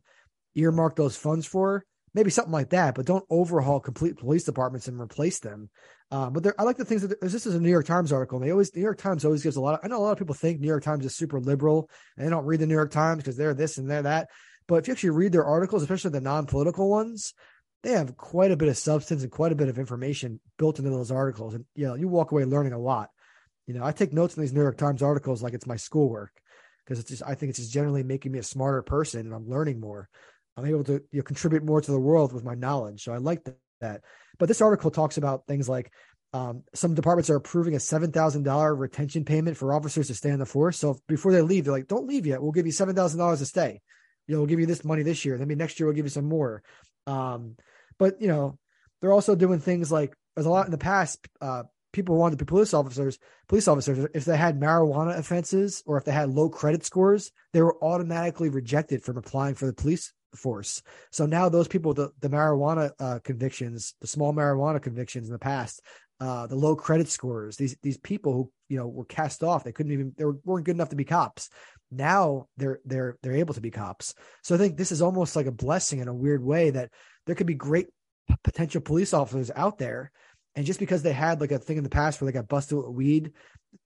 [0.56, 1.86] earmark those funds for.
[2.16, 5.70] Maybe something like that, but don't overhaul complete police departments and replace them.
[6.12, 8.38] Uh, but there, I like the things that this is a New York Times article.
[8.38, 9.74] And they always New York Times always gives a lot.
[9.74, 12.26] Of, I know a lot of people think New York Times is super liberal and
[12.26, 14.30] they don't read the New York Times because they're this and they're that.
[14.68, 17.34] But if you actually read their articles, especially the non-political ones,
[17.86, 20.90] they have quite a bit of substance and quite a bit of information built into
[20.90, 21.54] those articles.
[21.54, 23.10] And you know, you walk away learning a lot.
[23.68, 26.32] You know, I take notes in these New York Times articles like it's my schoolwork
[26.84, 29.48] because it's just I think it's just generally making me a smarter person and I'm
[29.48, 30.10] learning more.
[30.58, 33.04] I'm able to you know, contribute more to the world with my knowledge.
[33.04, 33.48] So I like
[33.82, 34.02] that.
[34.40, 35.92] But this article talks about things like
[36.34, 40.32] Um, some departments are approving a seven thousand dollar retention payment for officers to stay
[40.32, 40.78] on the force.
[40.78, 42.42] So before they leave, they're like, "Don't leave yet.
[42.42, 43.80] We'll give you seven thousand dollars to stay.
[44.28, 45.38] You know, we'll give you this money this year.
[45.38, 46.62] Then next year we'll give you some more."
[47.08, 47.56] Um,
[48.00, 48.58] but you know,
[49.02, 51.28] they're also doing things like there's a lot in the past.
[51.42, 53.18] Uh, people wanted to be police officers.
[53.48, 57.62] Police officers, if they had marijuana offenses or if they had low credit scores, they
[57.62, 60.82] were automatically rejected from applying for the police force.
[61.12, 65.40] So now those people, the, the marijuana uh, convictions, the small marijuana convictions in the
[65.40, 65.82] past,
[66.20, 69.72] uh, the low credit scores, these these people who you know were cast off, they
[69.72, 71.50] couldn't even they were, weren't good enough to be cops.
[71.92, 74.16] Now they're they're they're able to be cops.
[74.42, 76.92] So I think this is almost like a blessing in a weird way that
[77.26, 77.88] there could be great
[78.44, 80.12] potential police officers out there,
[80.56, 82.78] and just because they had like a thing in the past where they got busted
[82.78, 83.34] with weed,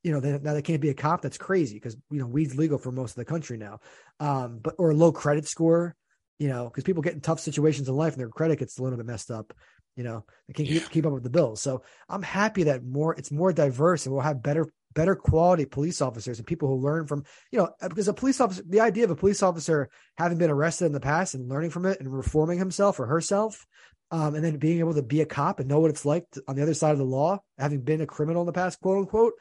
[0.04, 1.22] you know, they, now they can't be a cop.
[1.22, 3.80] That's crazy because you know weed's legal for most of the country now.
[4.20, 5.96] Um, but or a low credit score,
[6.38, 8.84] you know, because people get in tough situations in life and their credit gets a
[8.84, 9.54] little bit messed up.
[9.96, 10.80] You know, they can't yeah.
[10.80, 11.62] keep, keep up with the bills.
[11.62, 16.02] So I'm happy that more it's more diverse and we'll have better better quality police
[16.02, 17.24] officers and people who learn from
[17.54, 20.88] you know because a police officer the idea of a police officer having been arrested
[20.88, 23.66] in the past and learning from it and reforming himself or herself
[24.12, 26.44] um, and then being able to be a cop and know what it's like to,
[26.50, 28.98] on the other side of the law having been a criminal in the past quote
[28.98, 29.32] unquote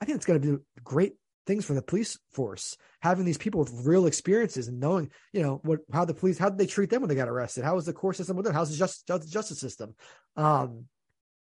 [0.00, 1.12] i think it's going to be great
[1.44, 2.76] things for the police force.
[3.00, 6.48] Having these people with real experiences and knowing you know what how the police how
[6.48, 7.64] did they treat them when they got arrested?
[7.64, 8.54] How was the court system with them?
[8.54, 9.96] How's the justice, justice system?
[10.36, 10.84] Um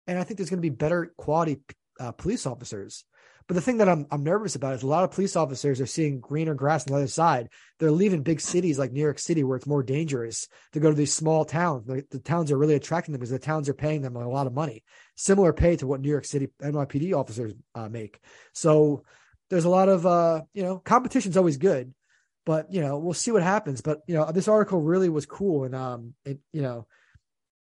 [0.09, 1.61] and i think there's going to be better quality
[1.99, 3.05] uh, police officers
[3.49, 5.87] but the thing that I'm I'm nervous about is a lot of police officers are
[5.87, 7.49] seeing greener grass on the other side.
[7.79, 10.95] They're leaving big cities like New York City where it's more dangerous to go to
[10.95, 11.87] these small towns.
[11.87, 14.45] The, the towns are really attracting them because the towns are paying them a lot
[14.45, 14.83] of money,
[15.15, 18.19] similar pay to what New York City NYPD officers uh, make.
[18.53, 19.03] So
[19.49, 21.91] there's a lot of uh, you know competition's always good,
[22.45, 23.81] but you know we'll see what happens.
[23.81, 26.85] But you know this article really was cool, and um, it you know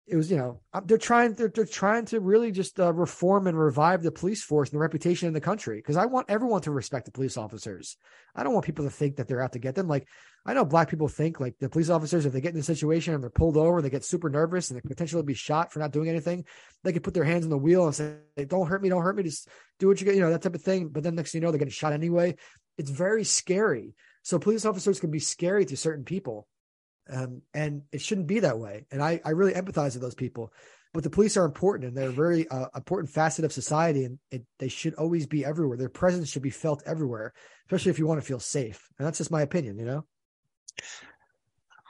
[0.07, 3.59] it was you know they're trying they're, they're trying to really just uh, reform and
[3.59, 6.71] revive the police force and the reputation in the country because i want everyone to
[6.71, 7.97] respect the police officers.
[8.35, 9.89] I don't want people to think that they're out to get them.
[9.89, 10.09] Like
[10.45, 13.15] i know black people think like the police officers if they get in a situation
[13.15, 15.93] and they're pulled over they get super nervous and they potentially be shot for not
[15.93, 16.45] doing anything
[16.83, 18.17] they could put their hands on the wheel and say
[18.49, 19.49] don't hurt me don't hurt me just
[19.79, 20.89] do what you get you know that type of thing.
[20.89, 22.37] But then next thing you know they're getting shot anyway.
[22.79, 23.95] It's very scary.
[24.23, 26.47] So police officers can be scary to certain people
[27.11, 28.87] um, and it shouldn't be that way.
[28.91, 30.53] And I, I really empathize with those people.
[30.95, 34.19] But the police are important and they're a very uh, important facet of society, and
[34.31, 35.79] it, they should always be everywhere.
[35.79, 37.33] Their presence should be felt everywhere,
[37.67, 38.91] especially if you want to feel safe.
[38.99, 40.05] And that's just my opinion, you know.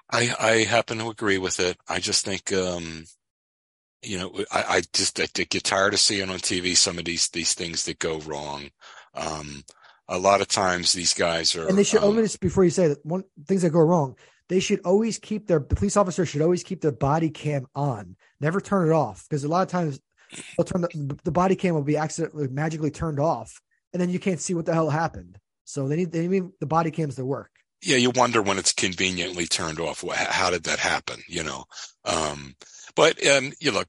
[0.09, 1.79] I I happen to agree with it.
[1.89, 3.05] I just think, um,
[4.03, 7.29] you know, I, I just I get tired of seeing on TV some of these
[7.29, 8.71] these things that go wrong.
[9.15, 9.65] Um,
[10.09, 12.03] a lot of times these guys are, and they should.
[12.03, 14.15] Um, only before you say that, one things that go wrong
[14.53, 18.17] they should always keep their the police officer should always keep their body cam on,
[18.39, 19.99] never turn it off because a lot of times
[20.31, 23.63] they'll turn the, the body cam will be accidentally magically turned off,
[23.95, 25.39] and then you can't see what the hell happened.
[25.65, 26.27] So they need they
[26.61, 27.51] the body cams to work.
[27.83, 30.05] Yeah, you wonder when it's conveniently turned off.
[30.07, 31.23] How did that happen?
[31.27, 31.65] You know,
[32.05, 32.55] um,
[32.95, 33.89] but um, you look,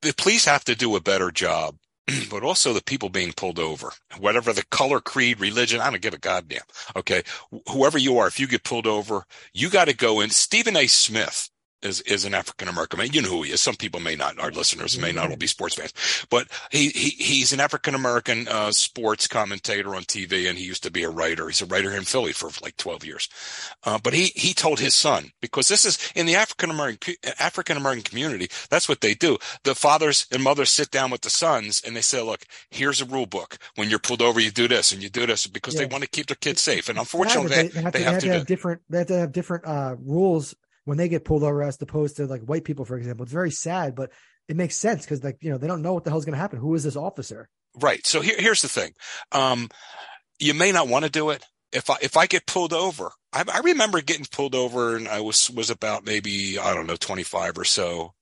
[0.00, 1.74] the police have to do a better job
[2.30, 6.14] but also the people being pulled over, whatever the color, creed, religion, I don't give
[6.14, 6.62] a goddamn.
[6.96, 7.22] Okay.
[7.70, 10.30] Whoever you are, if you get pulled over, you got to go in.
[10.30, 10.86] Stephen A.
[10.86, 11.50] Smith
[11.82, 13.08] is, is an African American man.
[13.12, 13.60] You know who he is.
[13.60, 15.92] Some people may not, our listeners may not all be sports fans,
[16.30, 20.82] but he, he he's an African American uh, sports commentator on TV, and he used
[20.84, 21.48] to be a writer.
[21.48, 23.28] He's a writer in Philly for like twelve years.
[23.84, 27.76] Uh, but he he told his son because this is in the African American African
[27.76, 28.48] American community.
[28.70, 29.38] That's what they do.
[29.64, 33.06] The fathers and mothers sit down with the sons and they say, "Look, here's a
[33.06, 33.58] rule book.
[33.74, 35.80] When you're pulled over, you do this and you do this because yeah.
[35.80, 38.20] they want to keep their kids safe." And unfortunately, they, they, have, to, they have,
[38.20, 38.82] to, have different.
[38.88, 40.54] They have to have different uh, rules
[40.84, 43.24] when they get pulled over as opposed to like white people, for example.
[43.24, 44.10] It's very sad, but
[44.48, 46.40] it makes sense because like you know they don't know what the hell's going to
[46.40, 46.58] happen.
[46.58, 47.48] Who is this officer?
[47.80, 48.06] Right.
[48.06, 48.92] So here, here's the thing.
[49.30, 49.68] Um,
[50.38, 51.44] you may not want to do it.
[51.72, 55.20] If I if I get pulled over, I, I remember getting pulled over, and I
[55.20, 58.12] was was about maybe I don't know 25 or so,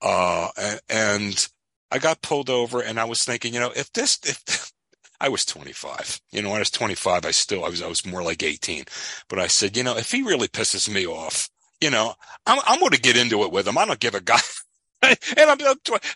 [0.00, 1.48] uh, and, and
[1.90, 4.72] I got pulled over, and I was thinking, you know, if this if
[5.20, 6.20] I was 25.
[6.30, 8.84] You know, when I was 25, I still, I was, I was more like 18.
[9.28, 11.48] But I said, you know, if he really pisses me off,
[11.80, 12.14] you know,
[12.46, 13.78] I'm, I'm going to get into it with him.
[13.78, 14.40] I don't give a guy.
[15.02, 15.58] and I'm,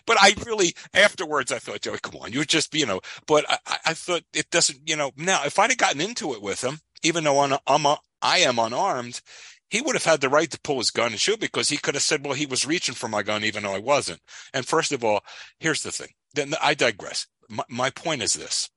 [0.05, 3.77] but I really, afterwards, I thought, Joey, come on, you're just, you know, but I,
[3.87, 6.79] I thought it doesn't, you know, now if I'd have gotten into it with him,
[7.03, 9.21] even though I'm, I'm a, I am unarmed,
[9.69, 11.95] he would have had the right to pull his gun and shoot because he could
[11.95, 14.19] have said, well, he was reaching for my gun, even though I wasn't.
[14.53, 15.23] And first of all,
[15.59, 16.09] here's the thing.
[16.33, 17.27] Then I digress.
[17.49, 18.69] My, my point is this.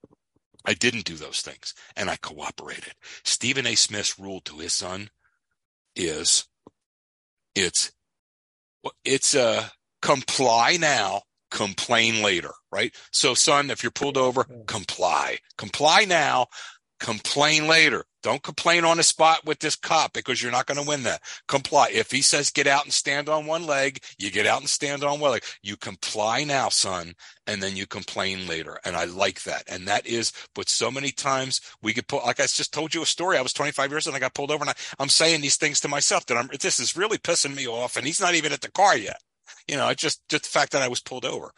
[0.65, 2.95] I didn't do those things and I cooperated.
[3.25, 3.75] Stephen A.
[3.75, 5.11] Smith's rule to his son
[5.95, 6.47] is
[7.55, 7.93] it's
[9.05, 9.65] it's a uh,
[10.03, 12.95] comply now, complain later, right?
[13.13, 15.39] So, son, if you're pulled over, comply.
[15.57, 16.49] Comply now,
[17.05, 18.07] complain later.
[18.23, 21.21] Don't complain on the spot with this cop because you're not going to win that.
[21.47, 21.91] Comply.
[21.93, 25.05] If he says get out and stand on one leg, you get out and stand
[25.05, 25.45] on one leg.
[25.63, 27.13] You comply now, son,
[27.47, 28.79] and then you complain later.
[28.87, 29.65] And I like that.
[29.69, 33.03] And that is, but so many times we get put, like I just told you
[33.03, 33.37] a story.
[33.37, 35.81] I was 25 years and I got pulled over and I, I'm saying these things
[35.81, 37.99] to myself that I'm, this is really pissing me off.
[37.99, 39.21] And he's not even at the car yet.
[39.69, 41.51] You know, just, just the fact that I was pulled over.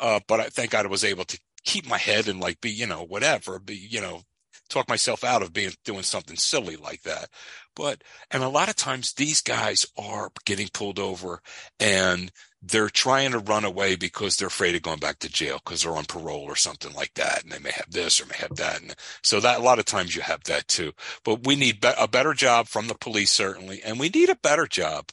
[0.00, 2.70] Uh, but I thank God I was able to keep my head and like be,
[2.70, 4.22] you know, whatever, be, you know,
[4.68, 7.28] talk myself out of being doing something silly like that.
[7.74, 11.40] But and a lot of times these guys are getting pulled over
[11.78, 15.82] and they're trying to run away because they're afraid of going back to jail because
[15.82, 18.56] they're on parole or something like that and they may have this or may have
[18.56, 18.82] that.
[18.82, 20.92] And so that a lot of times you have that too.
[21.24, 23.80] But we need be- a better job from the police certainly.
[23.84, 25.10] And we need a better job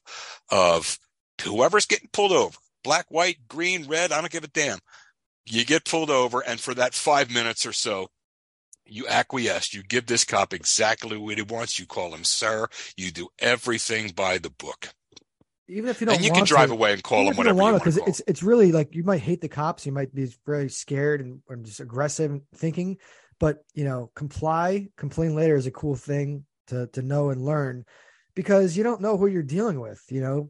[0.50, 0.98] of
[1.44, 4.80] whoever's getting pulled over black white green red i don't give a damn.
[5.48, 8.08] You get pulled over and for that five minutes or so
[8.86, 9.74] you acquiesce.
[9.74, 11.80] You give this cop exactly what he wants.
[11.80, 12.68] You call him sir.
[12.96, 14.90] You do everything by the book.
[15.68, 17.62] Even if you don't, and you can drive to, away and call him whatever you
[17.62, 19.86] want because it's it's really like you might hate the cops.
[19.86, 22.98] You might be very scared and, and just aggressive thinking,
[23.40, 27.86] but you know, comply, complain later is a cool thing to to know and learn
[28.36, 30.04] because you don't know who you're dealing with.
[30.10, 30.50] You know,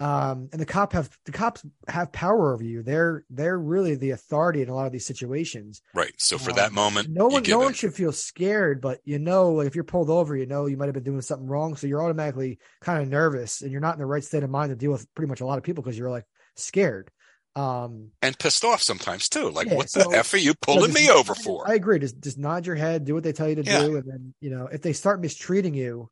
[0.00, 2.82] um, and the cop have the cops have power over you.
[2.84, 5.82] They're they're really the authority in a lot of these situations.
[5.92, 6.12] Right.
[6.18, 9.50] So for um, that moment, no one no one should feel scared, but you know,
[9.52, 11.88] like if you're pulled over, you know you might have been doing something wrong, so
[11.88, 14.76] you're automatically kind of nervous, and you're not in the right state of mind to
[14.76, 17.10] deal with pretty much a lot of people because you're like scared.
[17.56, 19.50] Um, and pissed off sometimes too.
[19.50, 21.68] Like, yeah, what the so, f are you pulling you know, me over for?
[21.68, 21.98] I agree.
[21.98, 23.80] Just just nod your head, do what they tell you to yeah.
[23.80, 26.08] do, and then you know if they start mistreating you,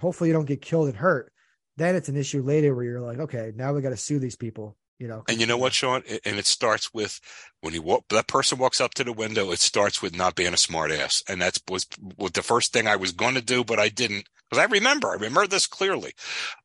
[0.00, 1.32] hopefully you don't get killed and hurt
[1.78, 4.36] then it's an issue later where you're like, okay, now we got to sue these
[4.36, 4.76] people.
[4.98, 6.02] You know, and you know what, Sean?
[6.24, 7.20] And it starts with
[7.60, 9.52] when he walk, that person walks up to the window.
[9.52, 12.88] It starts with not being a smart ass, and that's was, was the first thing
[12.88, 16.14] I was going to do, but I didn't because I remember, I remember this clearly,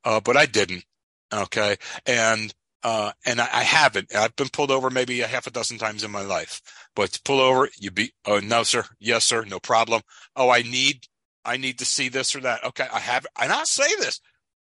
[0.04, 0.84] uh, but I didn't.
[1.32, 2.52] Okay, and
[2.82, 4.14] uh, and I, I, haven't.
[4.14, 6.60] I've been pulled over maybe a half a dozen times in my life,
[6.94, 10.02] but to pull over, you be, oh no, sir, yes, sir, no problem.
[10.36, 11.06] Oh, I need,
[11.44, 12.62] I need to see this or that.
[12.62, 14.20] Okay, I have, and I'll say this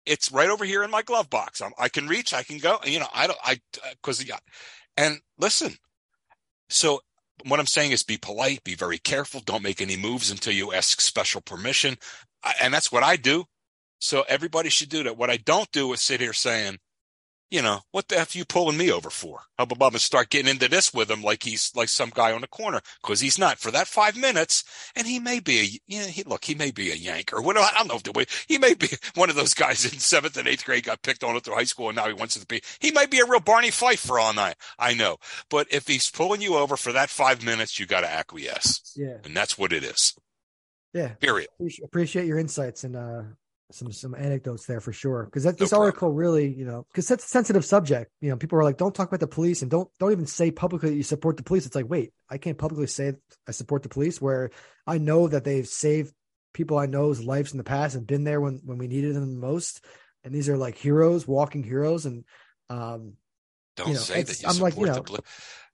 [0.08, 1.60] it's right over here in my glove box.
[1.60, 2.78] I'm, i can reach, I can go.
[2.84, 4.38] You know, I don't, I, uh, because, yeah.
[4.96, 5.76] And listen,
[6.68, 7.00] so
[7.44, 9.40] what I'm saying is be polite, be very careful.
[9.44, 11.96] Don't make any moves until you ask special permission.
[12.60, 13.44] And that's what I do.
[14.00, 15.16] So everybody should do that.
[15.16, 16.78] What I don't do is sit here saying,
[17.50, 19.40] you know, what the F you pulling me over for?
[19.56, 22.42] How about and start getting into this with him like he's like some guy on
[22.42, 22.80] the corner?
[23.02, 24.64] Cause he's not for that five minutes.
[24.94, 27.56] And he may be a, yeah, he, look, he may be a yank or what,
[27.56, 30.36] I don't know if the way he may be one of those guys in seventh
[30.36, 32.46] and eighth grade got picked on it through high school and now he wants to
[32.46, 34.56] be, he might be a real Barney Fife for all night.
[34.78, 35.16] I know.
[35.48, 38.92] But if he's pulling you over for that five minutes, you got to acquiesce.
[38.94, 39.18] Yeah.
[39.24, 40.14] And that's what it is.
[40.92, 41.08] Yeah.
[41.14, 41.48] Period.
[41.82, 43.22] Appreciate your insights and, uh,
[43.70, 45.24] some some anecdotes there for sure.
[45.24, 48.10] Because that this article really you know because that's a sensitive subject.
[48.20, 50.50] You know people are like don't talk about the police and don't don't even say
[50.50, 51.66] publicly that you support the police.
[51.66, 53.14] It's like wait i can't publicly say
[53.46, 54.50] i support the police where
[54.86, 56.12] i know that they've saved
[56.52, 59.34] people i know's lives in the past and been there when when we needed them
[59.34, 59.84] the most.
[60.24, 62.24] And these are like heroes walking heroes and
[62.68, 63.14] um
[63.76, 65.22] don't you know, say that you I'm support like, you know, the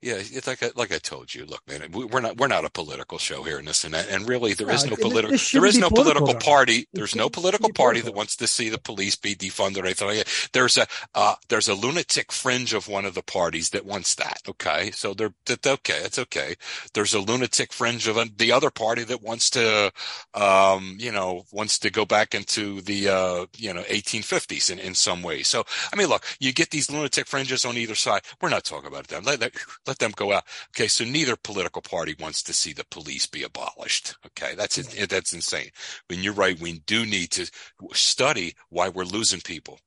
[0.05, 1.47] yeah, it's like I, like I told you.
[1.47, 4.11] Look, man, we're not we're not a political show here in this and that.
[4.11, 6.87] And really, there no, is no political there is no political, political party.
[6.93, 10.09] There's no political party that wants to see the police be defunded or anything.
[10.09, 10.49] Like that.
[10.53, 14.43] There's a uh, there's a lunatic fringe of one of the parties that wants that.
[14.47, 16.01] Okay, so they're that's okay.
[16.05, 16.57] It's okay.
[16.93, 19.91] There's a lunatic fringe of the other party that wants to,
[20.35, 24.95] um, you know, wants to go back into the uh, you know 1850s in in
[24.95, 25.43] some way.
[25.43, 28.21] So I mean, look, you get these lunatic fringes on either side.
[28.43, 29.25] We're not talking about them.
[29.25, 29.55] Let, let,
[29.95, 30.45] let them go out.
[30.71, 34.17] Okay, so neither political party wants to see the police be abolished.
[34.27, 34.77] Okay, that's
[35.07, 35.71] that's insane.
[36.09, 37.49] When you're right, we do need to
[37.93, 39.79] study why we're losing people.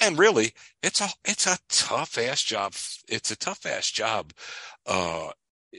[0.00, 0.52] And really,
[0.82, 2.74] it's a it's a tough ass job.
[3.08, 4.32] It's a tough ass job.
[4.86, 5.30] Uh,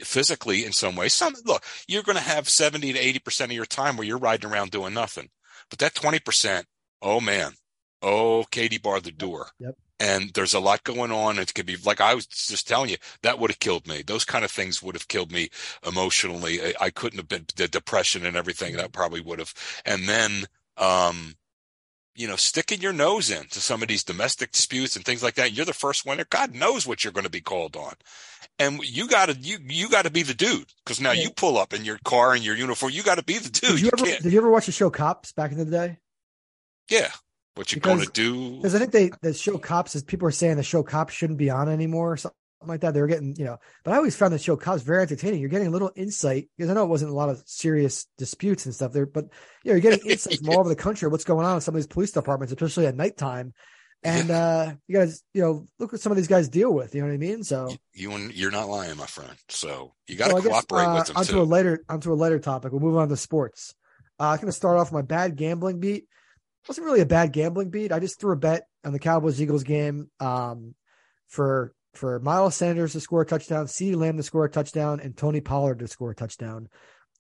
[0.04, 1.14] physically in some ways.
[1.14, 4.52] Some look, you're going to have 70 to 80% of your time where you're riding
[4.52, 5.30] around doing nothing.
[5.72, 6.64] But that 20%,
[7.02, 7.54] oh man,
[8.04, 9.50] oh, Katie bar the door.
[9.60, 11.38] Yep and there's a lot going on.
[11.40, 14.02] It could be like I was just telling you that would have killed me.
[14.02, 15.50] Those kind of things would have killed me
[15.86, 16.62] emotionally.
[16.62, 19.54] I, I couldn't have been the depression and everything that probably would have.
[19.86, 20.46] And then,
[20.78, 21.36] um,
[22.16, 25.36] you know, sticking your nose in to some of these domestic disputes and things like
[25.36, 25.54] that.
[25.54, 26.22] You're the first one.
[26.30, 27.94] God knows what you're going to be called on,
[28.58, 31.24] and you got to you you got to be the dude because now yeah.
[31.24, 32.92] you pull up in your car and your uniform.
[32.92, 33.72] You got to be the dude.
[33.72, 36.00] Did you, you ever, did you ever watch the show Cops back in the day?
[36.90, 37.10] Yeah.
[37.60, 38.56] What you gonna do?
[38.56, 41.40] Because I think they the show cops is people are saying the show cops shouldn't
[41.40, 42.14] be on anymore.
[42.14, 42.94] or something like that.
[42.94, 45.42] They were getting, you know, but I always found the show Cops very entertaining.
[45.42, 48.66] You're getting a little insight because I know it wasn't a lot of serious disputes
[48.66, 49.26] and stuff there, but
[49.66, 51.76] you know, you're getting insights from all over the country what's going on in some
[51.76, 53.54] of these police departments, especially at nighttime.
[54.06, 56.96] And uh you guys, you know, look what some of these guys deal with.
[56.96, 57.44] You know what I mean?
[57.44, 59.36] So you you're not lying, my friend.
[59.50, 61.42] So you got to so cooperate guess, uh, with them onto too.
[61.42, 62.72] a later onto a later topic.
[62.72, 63.76] We'll move on to sports.
[64.18, 66.06] Uh, I'm going to start off my bad gambling beat.
[66.70, 67.92] Wasn't really a bad gambling beat.
[67.92, 70.76] I just threw a bet on the Cowboys Eagles game um,
[71.28, 75.18] for for Miles Sanders to score a touchdown, CeeDee Lamb to score a touchdown, and
[75.18, 76.70] Tony Pollard to score a touchdown.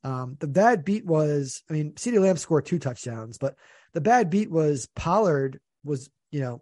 [0.03, 3.55] Um, the bad beat was, I mean, CeeDee Lamb scored two touchdowns, but
[3.93, 6.61] the bad beat was Pollard was, you know,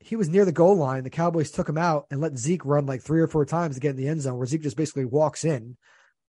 [0.00, 1.04] he was near the goal line.
[1.04, 3.80] The Cowboys took him out and let Zeke run like three or four times to
[3.80, 5.76] get in the end zone, where Zeke just basically walks in.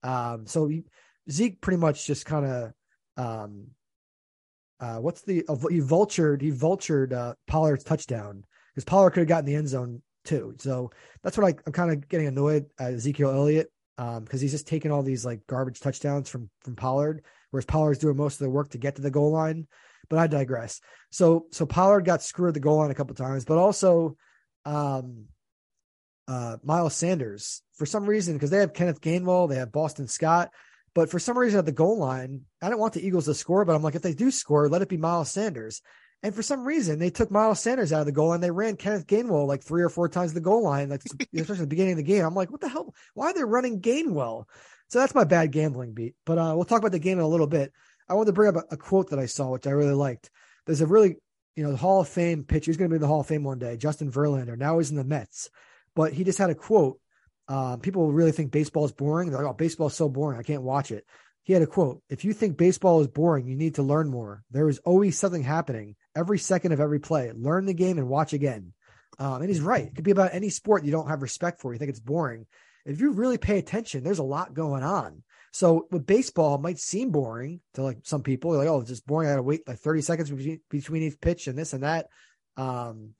[0.04, 0.84] Um, so he,
[1.32, 2.74] Zeke pretty much just kind of,
[3.18, 3.70] um,
[4.80, 5.36] uh, what's the
[5.70, 10.02] he vultured he vultured uh, Pollard's touchdown because Pollard could have gotten the end zone
[10.26, 10.56] too.
[10.60, 10.92] So
[11.24, 14.52] that's what I, I'm kind of getting annoyed at Ezekiel Elliott um, because um, he's
[14.52, 18.46] just taking all these like garbage touchdowns from from Pollard, whereas Pollard's doing most of
[18.46, 19.68] the work to get to the goal line.
[20.10, 20.82] But I digress.
[21.10, 24.18] So so Pollard got screwed the goal line a couple times, but also
[24.66, 25.26] um,
[26.28, 30.52] uh, Miles Sanders for some reason because they have Kenneth Gainwell, they have Boston Scott.
[30.96, 33.66] But for some reason at the goal line, I don't want the Eagles to score,
[33.66, 35.82] but I'm like, if they do score, let it be Miles Sanders.
[36.24, 38.78] And for some reason, they took Miles Sanders out of the goal and they ran
[38.78, 41.04] Kenneth Gainwell like three or four times the goal line, like
[41.36, 42.24] especially at the beginning of the game.
[42.24, 42.96] I'm like, what the hell?
[43.14, 44.46] Why are they running Gainwell?
[44.88, 46.16] So that's my bad gambling beat.
[46.26, 47.74] But uh, we'll talk about the game in a little bit.
[48.08, 50.30] I want to bring up a, a quote that I saw, which I really liked.
[50.66, 51.18] There's a really,
[51.56, 52.72] you know, the Hall of Fame pitcher.
[52.72, 53.78] He's going to be in the Hall of Fame one day.
[53.78, 54.58] Justin Verlander.
[54.58, 55.50] Now he's in the Mets,
[55.96, 57.00] but he just had a quote.
[57.48, 59.30] Um, people really think baseball is boring.
[59.30, 60.40] They're like, oh, baseball is so boring.
[60.40, 61.06] I can't watch it.
[61.44, 64.44] He had a quote If you think baseball is boring, you need to learn more.
[64.50, 67.32] There is always something happening every second of every play.
[67.36, 68.74] Learn the game and watch again.
[69.20, 69.86] Um, and he's right.
[69.86, 71.72] It could be about any sport you don't have respect for.
[71.72, 72.48] You think it's boring.
[72.86, 75.24] If you really pay attention, there's a lot going on.
[75.52, 78.52] So with baseball, might seem boring to like some people.
[78.52, 79.30] They're like, oh, it's just boring.
[79.30, 82.08] I got to wait like 30 seconds between, between each pitch and this and that.
[82.58, 83.12] Um,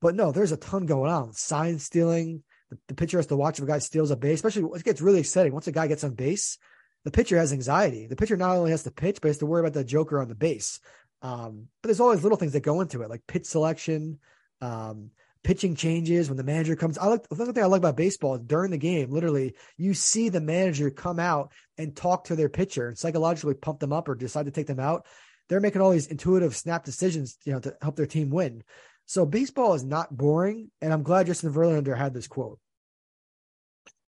[0.00, 1.32] but no, there's a ton going on.
[1.32, 2.42] Sign stealing.
[2.70, 5.00] The, the pitcher has to watch if a guy steals a base, especially it gets
[5.00, 5.52] really exciting.
[5.52, 6.58] Once a guy gets on base,
[7.04, 8.06] the pitcher has anxiety.
[8.06, 10.28] The pitcher not only has to pitch, but has to worry about the joker on
[10.28, 10.80] the base.
[11.22, 14.18] Um, but there's always little things that go into it, like pitch selection,
[14.60, 15.10] um,
[15.42, 16.98] pitching changes when the manager comes.
[16.98, 20.28] I like the thing I like about baseball is during the game, literally, you see
[20.28, 24.14] the manager come out and talk to their pitcher and psychologically pump them up or
[24.14, 25.06] decide to take them out.
[25.48, 28.62] They're making all these intuitive snap decisions, you know, to help their team win.
[29.10, 32.60] So baseball is not boring, and I'm glad Justin Verlander had this quote.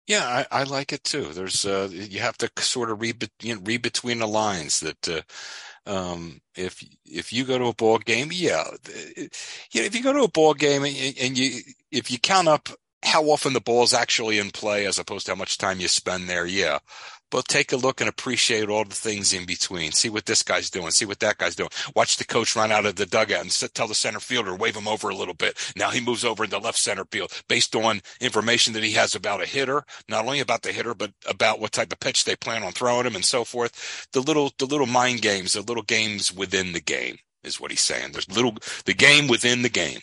[0.08, 1.26] Yeah, I, I, like it too.
[1.26, 5.08] There's uh, you have to sort of read, you know, read between the lines that
[5.08, 5.22] uh,
[5.86, 8.64] um, if if you go to a ball game, yeah,
[9.14, 9.28] you
[9.80, 11.60] know, if you go to a ball game and, and you
[11.92, 12.68] if you count up
[13.04, 15.86] how often the ball is actually in play as opposed to how much time you
[15.86, 16.80] spend there, yeah,
[17.30, 19.92] but take a look and appreciate all the things in between.
[19.92, 20.90] See what this guy's doing.
[20.90, 21.70] See what that guy's doing.
[21.94, 24.88] Watch the coach run out of the dugout and tell the center fielder, wave him
[24.88, 25.72] over a little bit.
[25.76, 29.42] Now he moves over into left center field based on information that he has about
[29.42, 32.62] a hitter, not only about the hitter, but about what type of pitch they plan
[32.62, 34.08] on throwing him and so forth.
[34.12, 37.80] The little, the little mind games, the little games within the game is what he's
[37.80, 38.12] saying.
[38.12, 40.00] There's little, the game within the game.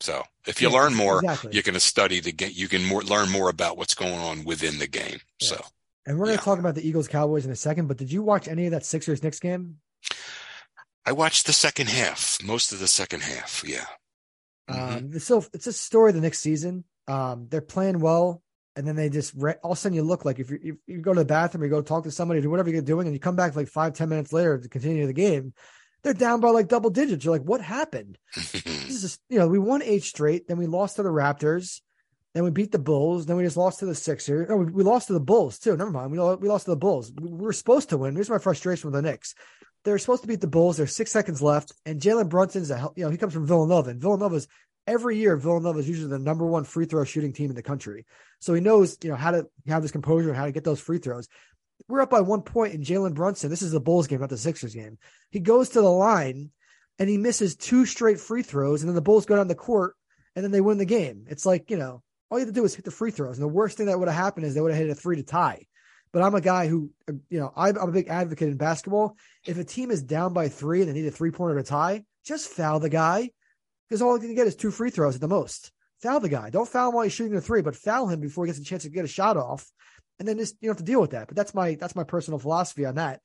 [0.00, 1.50] So if you yeah, learn more, exactly.
[1.52, 2.52] you're going to study the game.
[2.54, 5.20] You can more, learn more about what's going on within the game.
[5.40, 5.48] Yeah.
[5.48, 5.64] So.
[6.10, 8.20] And we're going to talk about the Eagles Cowboys in a second, but did you
[8.20, 9.76] watch any of that Sixers Knicks game?
[11.06, 13.62] I watched the second half, most of the second half.
[13.64, 13.84] Yeah.
[14.68, 15.14] Mm-hmm.
[15.14, 16.82] Um, so it's a story of the next season.
[17.06, 18.42] Um, they're playing well,
[18.74, 20.76] and then they just re- all of a sudden you look like if you, if
[20.88, 23.06] you go to the bathroom, or you go talk to somebody, do whatever you're doing,
[23.06, 25.54] and you come back like five ten minutes later to continue the game.
[26.02, 27.24] They're down by like double digits.
[27.24, 28.18] You're like, what happened?
[28.34, 31.80] this is you know we won eight straight, then we lost to the Raptors.
[32.34, 33.26] Then we beat the Bulls.
[33.26, 34.46] Then we just lost to the Sixers.
[34.50, 35.76] Oh, we, we, lost to the Bulls too.
[35.76, 36.12] Never mind.
[36.12, 37.12] We, we lost to the Bulls.
[37.20, 38.14] We, we were supposed to win.
[38.14, 39.34] Here's my frustration with the Knicks.
[39.84, 40.76] They're supposed to beat the Bulls.
[40.76, 44.00] There's six seconds left, and Jalen Brunson's a you know he comes from Villanova, and
[44.00, 44.46] Villanova's
[44.86, 48.06] every year Villanova is usually the number one free throw shooting team in the country.
[48.40, 50.80] So he knows you know how to have this composure and how to get those
[50.80, 51.28] free throws.
[51.88, 53.50] We're up by one point, and Jalen Brunson.
[53.50, 54.98] This is the Bulls game, not the Sixers game.
[55.30, 56.50] He goes to the line,
[56.98, 59.96] and he misses two straight free throws, and then the Bulls go down the court,
[60.36, 61.24] and then they win the game.
[61.28, 63.38] It's like you know all you have to do is hit the free throws.
[63.38, 65.16] And the worst thing that would have happened is they would have hit a three
[65.16, 65.66] to tie.
[66.12, 66.90] But I'm a guy who,
[67.28, 69.16] you know, I'm, a big advocate in basketball.
[69.46, 72.04] If a team is down by three and they need a three pointer to tie,
[72.24, 73.30] just foul the guy
[73.88, 75.72] because all you can get is two free throws at the most.
[76.02, 76.50] Foul the guy.
[76.50, 78.64] Don't foul him while he's shooting a three, but foul him before he gets a
[78.64, 79.70] chance to get a shot off.
[80.18, 81.28] And then just you don't have to deal with that.
[81.28, 83.20] But that's my that's my personal philosophy on that.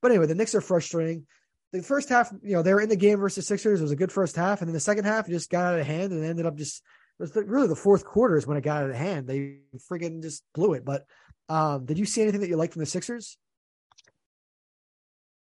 [0.00, 1.26] But anyway, the Knicks are frustrating.
[1.72, 3.80] The first half, you know, they were in the game versus Sixers.
[3.80, 5.78] It was a good first half, and then the second half, it just got out
[5.78, 6.82] of hand and ended up just
[7.20, 9.26] was the, really the fourth quarter is when it got out of hand.
[9.26, 9.58] They
[9.90, 10.84] friggin' just blew it.
[10.84, 11.04] But
[11.48, 13.36] um, did you see anything that you liked from the Sixers?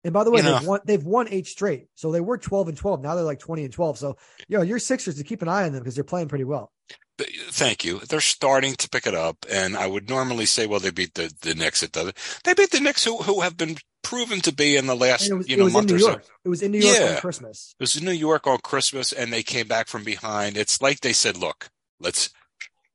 [0.04, 1.88] And by the way, you know, they've won they've won eight straight.
[1.96, 3.02] So they were 12 and 12.
[3.02, 3.98] Now they're like 20 and 12.
[3.98, 4.18] So,
[4.48, 6.72] you know, your Sixers to keep an eye on them because they're playing pretty well.
[7.20, 8.00] Thank you.
[8.00, 9.46] They're starting to pick it up.
[9.52, 11.84] And I would normally say, well, they beat the, the Knicks.
[11.84, 12.16] It doesn't.
[12.44, 15.50] They beat the Knicks who, who have been proven to be in the last, was,
[15.50, 16.20] you know, month or so.
[16.44, 17.16] It was in New York yeah.
[17.16, 17.76] on Christmas.
[17.80, 20.58] It was in New York on Christmas and they came back from behind.
[20.58, 22.30] It's like they said, look, let's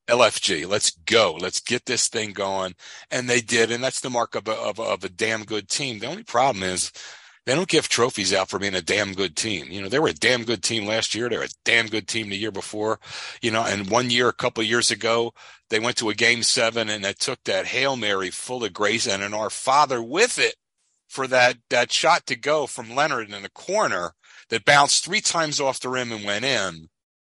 [0.09, 0.69] LFG.
[0.69, 1.37] Let's go.
[1.39, 2.75] Let's get this thing going.
[3.11, 3.71] And they did.
[3.71, 5.99] And that's the mark of a, of, of a damn good team.
[5.99, 6.93] The only problem is
[7.47, 9.67] they don't give trophies out for being a damn good team.
[9.71, 11.29] You know, they were a damn good team last year.
[11.29, 13.01] They were a damn good team the year before,
[13.43, 15.35] you know, and one year, a couple years ago,
[15.71, 19.07] they went to a game seven and they took that Hail Mary full of grace
[19.07, 20.57] and an Our Father with it
[21.09, 24.13] for that, that shot to go from Leonard in the corner
[24.49, 26.89] that bounced three times off the rim and went in.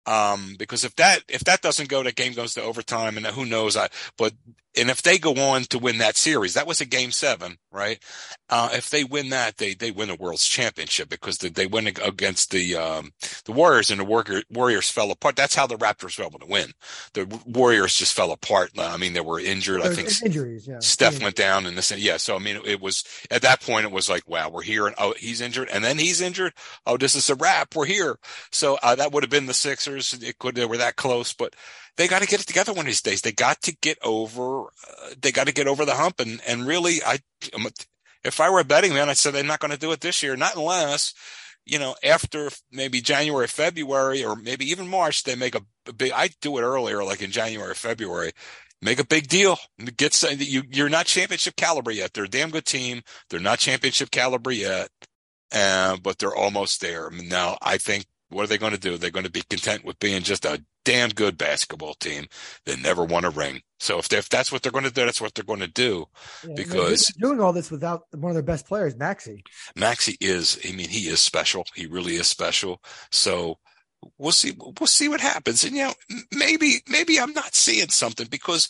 [0.07, 3.44] Um, because if that if that doesn't go, that game goes to overtime, and who
[3.44, 3.76] knows?
[3.76, 4.34] I but
[4.76, 8.02] and if they go on to win that series, that was a game seven, right?
[8.48, 11.86] Uh, if they win that, they they win a world's championship because they, they win
[11.86, 13.12] against the um,
[13.44, 15.36] the Warriors, and the Warrior, Warriors fell apart.
[15.36, 16.72] That's how the Raptors were able to win.
[17.14, 18.70] The Warriors just fell apart.
[18.78, 19.82] I mean, they were injured.
[19.82, 20.68] I think injuries.
[20.68, 21.24] Yeah, Steph injuries.
[21.24, 22.18] went down, and this, yeah.
[22.18, 24.94] So I mean, it was at that point, it was like, wow, we're here, and
[24.98, 26.52] oh, he's injured, and then he's injured.
[26.86, 27.74] Oh, this is a wrap.
[27.74, 28.18] We're here.
[28.52, 30.12] So uh, that would have been the Sixers.
[30.12, 31.54] It could they were that close, but
[31.97, 33.22] they got to get it together one of these days.
[33.22, 36.20] They got to get over, uh, they got to get over the hump.
[36.20, 37.18] And, and really, I,
[38.24, 40.22] if I were a betting man, I'd say they're not going to do it this
[40.22, 41.14] year, not unless,
[41.64, 46.12] you know, after maybe January, February, or maybe even March, they make a, a big,
[46.12, 48.32] I do it earlier, like in January, February,
[48.82, 49.57] make a big deal.
[49.97, 52.12] Get you, you're not championship caliber yet.
[52.12, 53.03] They're a damn good team.
[53.30, 54.88] They're not championship caliber yet.
[55.55, 57.09] Uh, but they're almost there.
[57.11, 58.97] Now, I think what are they going to do?
[58.97, 62.28] They're going to be content with being just a damn good basketball team
[62.64, 63.61] that never won a ring.
[63.80, 66.07] So if, if that's what they're going to do, that's what they're going to do.
[66.47, 69.43] Yeah, because doing all this without one of their best players, Maxey.
[69.74, 71.66] Maxey is, I mean, he is special.
[71.74, 72.80] He really is special.
[73.11, 73.59] So
[74.16, 74.53] we'll see.
[74.57, 75.64] We'll see what happens.
[75.64, 75.95] And you know,
[76.32, 78.68] maybe maybe I'm not seeing something because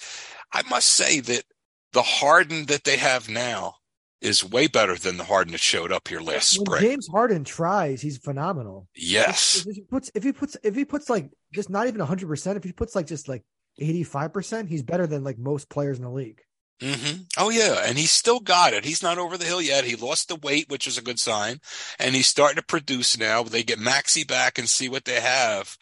[0.52, 1.44] I must say that
[1.92, 3.76] the Harden that they have now
[4.20, 6.82] is way better than the Harden that showed up here last when spring.
[6.82, 8.88] James Harden tries, he's phenomenal.
[8.94, 9.58] Yes.
[9.58, 12.28] If, if, he puts if he puts if he puts like just not even hundred
[12.28, 13.42] percent, if he puts like just like
[13.78, 16.42] eighty five percent, he's better than like most players in the league.
[16.80, 17.22] Mm-hmm.
[17.38, 18.84] Oh yeah, and he's still got it.
[18.84, 19.84] He's not over the hill yet.
[19.84, 21.58] He lost the weight, which is a good sign,
[21.98, 23.42] and he's starting to produce now.
[23.42, 25.76] They get Maxey back and see what they have.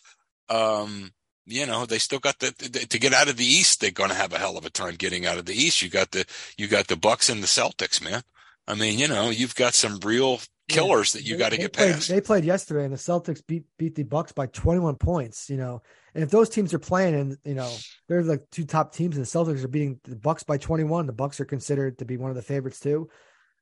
[0.49, 1.11] Um,
[1.47, 3.81] you know, they still got the, the, to get out of the East.
[3.81, 5.83] They're going to have a hell of a time getting out of the East.
[5.83, 6.25] You got the
[6.57, 8.23] you got the Bucks and the Celtics, man.
[8.69, 11.21] I mean, you know, you've got some real killers yeah.
[11.21, 12.09] that you got to get played, past.
[12.09, 15.51] They played yesterday, and the Celtics beat beat the Bucks by 21 points.
[15.51, 15.83] You know,
[16.15, 17.71] and if those teams are playing, and you know,
[18.09, 21.07] they're like two top teams, and the Celtics are beating the Bucks by 21.
[21.07, 23.09] The Bucks are considered to be one of the favorites too.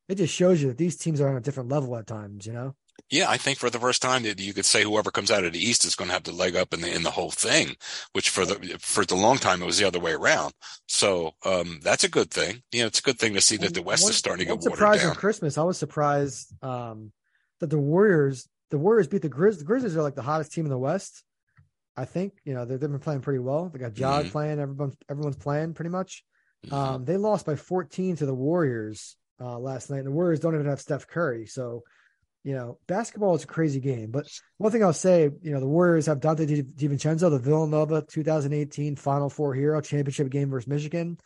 [0.09, 2.47] It just shows you that these teams are on a different level at times.
[2.47, 2.75] You know.
[3.11, 5.53] Yeah, I think for the first time that you could say whoever comes out of
[5.53, 7.77] the East is going to have the leg up in the in the whole thing,
[8.13, 10.53] which for the for the long time it was the other way around.
[10.89, 12.63] So um, that's a good thing.
[12.73, 14.57] You know, it's a good thing to see that the West one, is starting to
[14.57, 15.11] get watered down.
[15.11, 17.13] on Christmas, I was surprised um,
[17.61, 19.59] that the Warriors the Warriors beat the Grizz.
[19.59, 21.23] The Grizzlies are like the hottest team in the West.
[21.95, 23.69] I think you know they've been playing pretty well.
[23.69, 24.31] They got Ja mm-hmm.
[24.31, 24.59] playing.
[24.59, 26.25] Everyone's everyone's playing pretty much.
[26.65, 26.75] Mm-hmm.
[26.75, 29.99] Um, they lost by 14 to the Warriors uh, last night.
[29.99, 31.83] And the Warriors don't even have Steph Curry, so
[32.45, 34.11] you know, basketball is a crazy game.
[34.11, 34.27] But
[34.59, 39.31] one thing I'll say, you know, the Warriors have Donte DiVincenzo, the Villanova 2018 Final
[39.31, 41.19] Four hero championship game versus Michigan.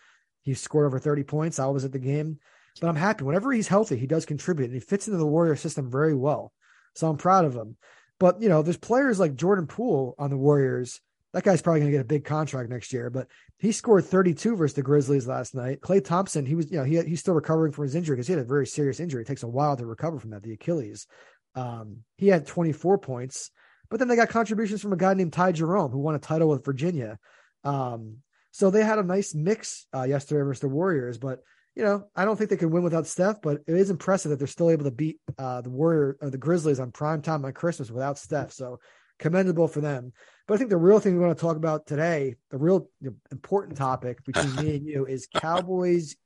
[0.42, 1.58] He scored over 30 points.
[1.58, 2.38] I was at the game,
[2.80, 3.24] but I'm happy.
[3.24, 6.52] Whenever he's healthy, he does contribute and he fits into the Warrior system very well.
[6.94, 7.76] So I'm proud of him.
[8.18, 11.00] But, you know, there's players like Jordan Poole on the Warriors
[11.36, 13.10] that guy's probably going to get a big contract next year.
[13.10, 13.28] But
[13.58, 15.82] he scored 32 versus the Grizzlies last night.
[15.82, 18.32] Klay Thompson, he was, you know, he he's still recovering from his injury because he
[18.32, 19.20] had a very serious injury.
[19.20, 21.06] It takes a while to recover from that, the Achilles.
[21.54, 23.50] Um, he had 24 points,
[23.90, 26.48] but then they got contributions from a guy named Ty Jerome who won a title
[26.48, 27.18] with Virginia.
[27.64, 28.22] Um,
[28.52, 31.40] so they had a nice mix uh, yesterday versus the Warriors, but
[31.74, 34.38] you know, I don't think they can win without Steph, but it is impressive that
[34.38, 37.52] they're still able to beat uh, the Warrior or the Grizzlies on prime time on
[37.52, 38.52] Christmas without Steph.
[38.52, 38.80] So
[39.18, 40.14] commendable for them.
[40.46, 42.88] But I think the real thing we want to talk about today, the real
[43.32, 46.16] important topic between me and you is Cowboys.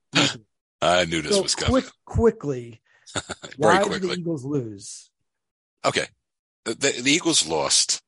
[0.82, 1.82] I knew this so was coming.
[1.82, 2.82] Quick, quickly,
[3.56, 4.00] why quickly.
[4.00, 5.10] did the Eagles lose?
[5.84, 6.06] Okay,
[6.64, 8.02] the, the Eagles lost.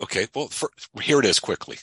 [0.00, 1.40] Okay, well, for, here it is.
[1.40, 1.78] Quickly,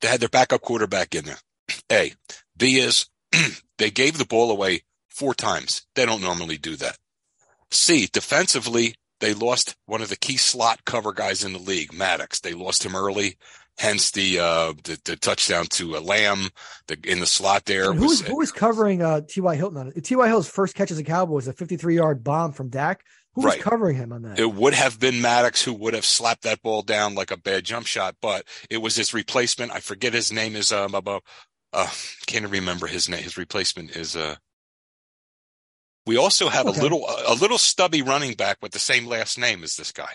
[0.00, 1.38] they had their backup quarterback in there.
[1.92, 2.12] A,
[2.56, 3.06] B is
[3.78, 5.86] they gave the ball away four times.
[5.94, 6.96] They don't normally do that.
[7.70, 12.40] C, defensively, they lost one of the key slot cover guys in the league, Maddox.
[12.40, 13.36] They lost him early
[13.80, 16.50] hence the uh, the, the touchdown to a Lamb
[16.86, 17.92] the, in the slot there.
[17.92, 19.56] who was, who was covering uh, T.Y.
[19.56, 20.04] Hilton on it?
[20.04, 20.28] T.Y.
[20.28, 23.02] Hill's first catch as a Cowboy was a 53 yard bomb from Dak.
[23.34, 24.38] Who was covering him on that?
[24.40, 27.64] It would have been Maddox who would have slapped that ball down like a bad
[27.64, 29.72] jump shot, but it was his replacement.
[29.72, 31.22] I forget his name is um about
[31.72, 31.88] uh
[32.26, 33.22] can't remember his name.
[33.22, 34.36] His replacement is uh
[36.06, 36.80] we also have okay.
[36.80, 40.12] a little a little stubby running back with the same last name as this guy.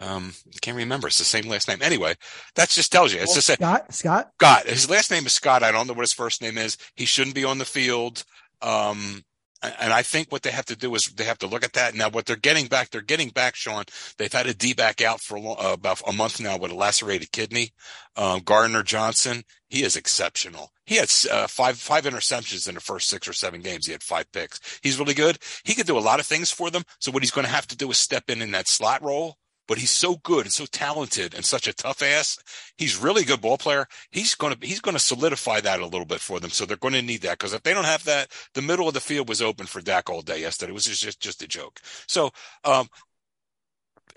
[0.00, 1.06] Um, can't remember.
[1.06, 1.78] It's the same last name.
[1.80, 2.14] Anyway,
[2.56, 3.20] that just tells you.
[3.20, 3.94] It's just Scott.
[3.94, 4.30] Scott.
[4.34, 4.66] Scott.
[4.66, 5.62] His last name is Scott.
[5.62, 6.76] I don't know what his first name is.
[6.96, 8.24] He shouldn't be on the field.
[8.60, 9.22] Um,
[9.62, 11.94] and I think what they have to do is they have to look at that.
[11.94, 13.84] Now, what they're getting back, they're getting back, Sean.
[14.18, 17.32] They've had a D back out for uh, about a month now with a lacerated
[17.32, 17.72] kidney.
[18.16, 20.72] Um, Gardner Johnson, he is exceptional.
[20.84, 23.86] He had uh, five five interceptions in the first six or seven games.
[23.86, 24.80] He had five picks.
[24.82, 25.38] He's really good.
[25.64, 26.82] He could do a lot of things for them.
[26.98, 29.36] So what he's going to have to do is step in in that slot role
[29.68, 32.38] but he's so good and so talented and such a tough ass.
[32.76, 33.86] He's really a good ball player.
[34.10, 36.50] He's going to he's going to solidify that a little bit for them.
[36.50, 38.94] So they're going to need that because if they don't have that, the middle of
[38.94, 40.70] the field was open for Dak all day yesterday.
[40.70, 41.80] It was just just a joke.
[42.06, 42.30] So,
[42.64, 42.88] um,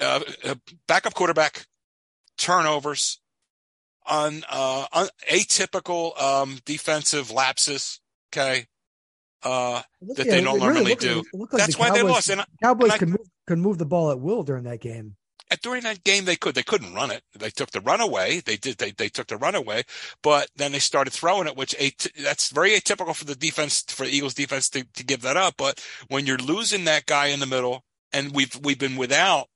[0.02, 0.56] uh, uh
[0.88, 1.68] backup quarterback
[2.38, 3.20] turnovers
[4.08, 8.00] on uh atypical um defensive lapses.
[8.34, 8.66] Okay.
[9.44, 11.24] Uh, that they don't normally do.
[11.32, 12.30] Like That's the why Cowboys, they lost.
[12.30, 15.18] And Cowboys and I, could move, could move the ball at will during that game
[15.62, 17.24] during that game they could they couldn't run it.
[17.38, 18.42] They took the run away.
[18.46, 19.84] They did they, they took the run away
[20.22, 21.76] but then they started throwing it which
[22.24, 25.56] that's very atypical for the defense for the eagles defense to, to give that up.
[25.58, 29.48] But when you're losing that guy in the middle and we've we've been without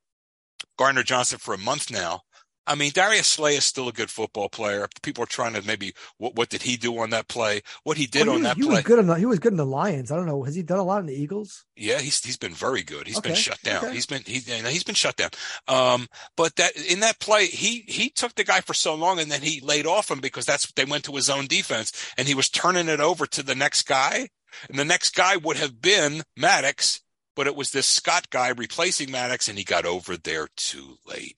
[0.78, 2.22] gardner johnson for a month now
[2.70, 4.88] I mean, Darius Slay is still a good football player.
[5.02, 7.62] People are trying to maybe what, what did he do on that play?
[7.84, 8.76] What he did well, he, on that he play?
[8.76, 10.12] Was good the, he was good in the Lions.
[10.12, 10.44] I don't know.
[10.44, 11.66] Has he done a lot in the Eagles?
[11.76, 13.08] Yeah, he's he's been very good.
[13.08, 13.30] He's okay.
[13.30, 13.86] been shut down.
[13.86, 13.96] Okay.
[13.96, 15.32] He's been he he's been shut down.
[15.68, 16.08] Um,
[16.38, 19.42] but that in that play, he he took the guy for so long, and then
[19.42, 22.50] he laid off him because that's they went to his own defense, and he was
[22.50, 24.30] turning it over to the next guy,
[24.70, 27.02] and the next guy would have been Maddox,
[27.36, 31.36] but it was this Scott guy replacing Maddox, and he got over there too late.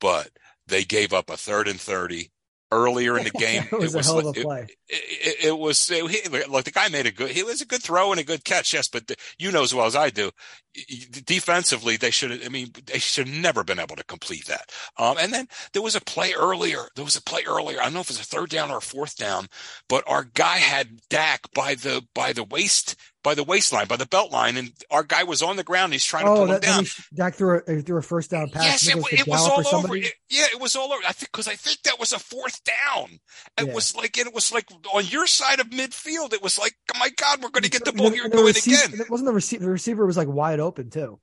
[0.00, 0.30] But
[0.66, 2.30] they gave up a third and 30
[2.72, 3.64] earlier in the game.
[3.70, 4.66] it was, it was a hell of a play.
[4.88, 5.90] It, it, it was
[6.48, 7.30] like the guy made a good.
[7.30, 8.72] He was a good throw and a good catch.
[8.72, 10.30] Yes, but the, you know as well as I do,
[11.24, 12.44] defensively they should.
[12.44, 14.70] I mean, they should have never been able to complete that.
[14.98, 16.88] Um, and then there was a play earlier.
[16.94, 17.80] There was a play earlier.
[17.80, 19.48] I don't know if it was a third down or a fourth down,
[19.88, 22.96] but our guy had Dak by the by the waist
[23.26, 25.92] by the waistline, by the belt line, and our guy was on the ground.
[25.92, 26.84] He's trying to oh, pull that, him down.
[27.12, 28.86] Dak threw a, threw a first down pass.
[28.86, 29.96] Yes, it, it was all over.
[29.96, 31.02] It, yeah, it was all over.
[31.04, 33.18] I think because I think that was a fourth down.
[33.58, 33.74] It yeah.
[33.74, 36.34] was like it was like on your side of midfield.
[36.34, 39.00] It was like, oh my God, we're going to get the ball here going again.
[39.00, 39.64] It wasn't the receiver.
[39.64, 41.20] The receiver was like wide open too.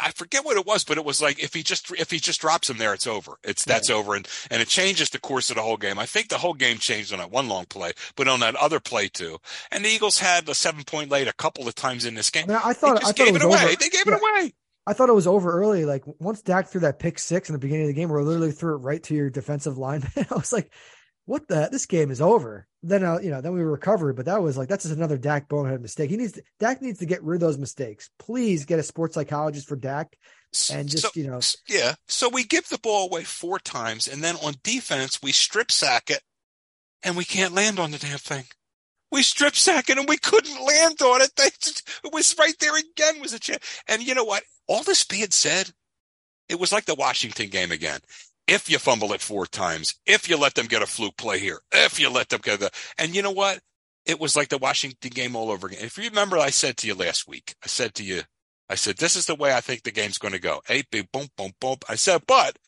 [0.00, 2.40] I forget what it was, but it was like if he just if he just
[2.40, 3.32] drops him there, it's over.
[3.44, 5.98] It's that's over, and and it changes the course of the whole game.
[5.98, 8.80] I think the whole game changed on that one long play, but on that other
[8.80, 9.38] play too.
[9.70, 12.44] And the Eagles had a seven point lead a couple of times in this game.
[12.44, 13.62] I, mean, I thought I thought gave it, it away.
[13.62, 13.76] Over.
[13.76, 14.14] They gave yeah.
[14.14, 14.54] it away.
[14.86, 15.84] I thought it was over early.
[15.84, 18.52] Like once Dak threw that pick six in the beginning of the game, where literally
[18.52, 20.10] threw it right to your defensive lineman.
[20.16, 20.72] I was like,
[21.30, 22.66] what the this game is over.
[22.82, 25.48] Then uh, you know, then we recovered, but that was like that's just another Dak
[25.48, 26.10] bonehead mistake.
[26.10, 28.10] He needs to, Dak needs to get rid of those mistakes.
[28.18, 30.16] Please get a sports psychologist for Dak
[30.72, 31.94] and just so, you know yeah.
[32.08, 36.10] So we give the ball away four times, and then on defense we strip sack
[36.10, 36.22] it,
[37.04, 38.46] and we can't land on the damn thing.
[39.12, 41.30] We strip sack it and we couldn't land on it.
[41.36, 43.20] They just, it was right there again.
[43.20, 43.82] Was a chance.
[43.88, 44.44] And you know what?
[44.68, 45.70] All this being said,
[46.48, 48.00] it was like the Washington game again
[48.50, 51.60] if you fumble it four times, if you let them get a fluke play here,
[51.72, 53.60] if you let them get the, and you know what?
[54.04, 55.84] It was like the Washington game all over again.
[55.84, 58.22] If you remember, I said to you last week, I said to you,
[58.68, 60.62] I said, this is the way I think the game's going to go.
[60.68, 61.76] Eight, big, boom, boom, boom.
[61.88, 62.58] I said, but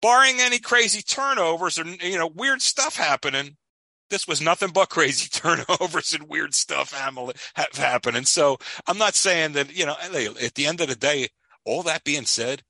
[0.00, 3.58] barring any crazy turnovers or, you know, weird stuff happening,
[4.08, 8.24] this was nothing but crazy turnovers and weird stuff happening.
[8.24, 8.56] So
[8.86, 11.28] I'm not saying that, you know, at the end of the day,
[11.66, 12.62] all that being said,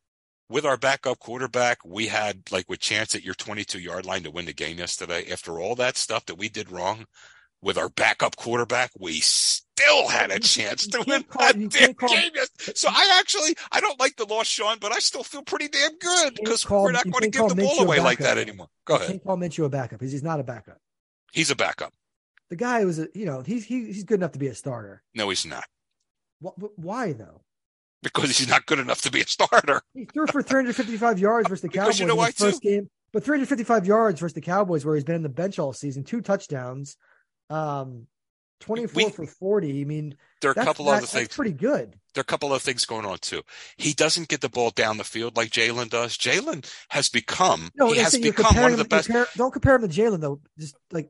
[0.50, 4.30] with our backup quarterback, we had like with chance at your 22 yard line to
[4.30, 5.30] win the game yesterday.
[5.30, 7.06] After all that stuff that we did wrong
[7.62, 12.32] with our backup quarterback, we still had a chance to win that damn game.
[12.74, 15.96] So I actually, I don't like the loss, Sean, but I still feel pretty damn
[15.98, 18.68] good because we're not going to give the ball away like that anymore.
[18.84, 19.08] Go ahead.
[19.08, 20.78] Can't call Minshew a backup because he's not a backup.
[21.32, 21.92] He's a backup.
[22.48, 25.04] The guy was, a, you know, he's he, he's good enough to be a starter.
[25.14, 25.64] No, he's not.
[26.40, 27.42] Why though?
[28.02, 29.82] Because he's not good enough to be a starter.
[29.94, 32.68] He threw for 355 yards versus the Cowboys you know in his first too?
[32.68, 36.04] game, but 355 yards versus the Cowboys, where he's been in the bench all season,
[36.04, 36.96] two touchdowns.
[37.48, 38.06] Um,
[38.60, 39.80] 24 We- for 40.
[39.80, 41.28] I mean, There are a couple that- other things.
[41.28, 41.94] pretty good.
[42.14, 43.42] There are a couple of things going on too.
[43.78, 46.18] He doesn't get the ball down the field like Jalen does.
[46.18, 47.70] Jalen has become.
[47.76, 49.06] No, he has become one of the best.
[49.06, 50.40] compare- don't compare him to Jalen though.
[50.58, 51.08] Just like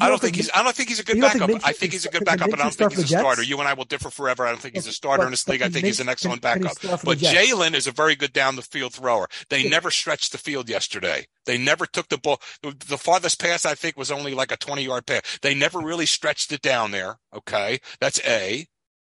[0.00, 0.50] I don't think he's.
[0.54, 1.66] I don't think he's a good don't think backup.
[1.68, 3.42] I think he's a good backup, but I don't think he's a starter.
[3.42, 4.46] You and I will differ forever.
[4.46, 5.62] I don't think he's a starter but- in this league.
[5.62, 6.78] I think he's an excellent can- can he backup.
[6.78, 9.28] start for the But Jalen is a very good down the field thrower.
[9.50, 11.26] They never stretched the field yesterday.
[11.46, 12.40] They never took the ball.
[12.62, 15.20] The farthest pass I think was only like a 20 yard pass.
[15.42, 17.18] They never really stretched it down there.
[17.34, 17.80] Okay.
[18.00, 18.66] That's A.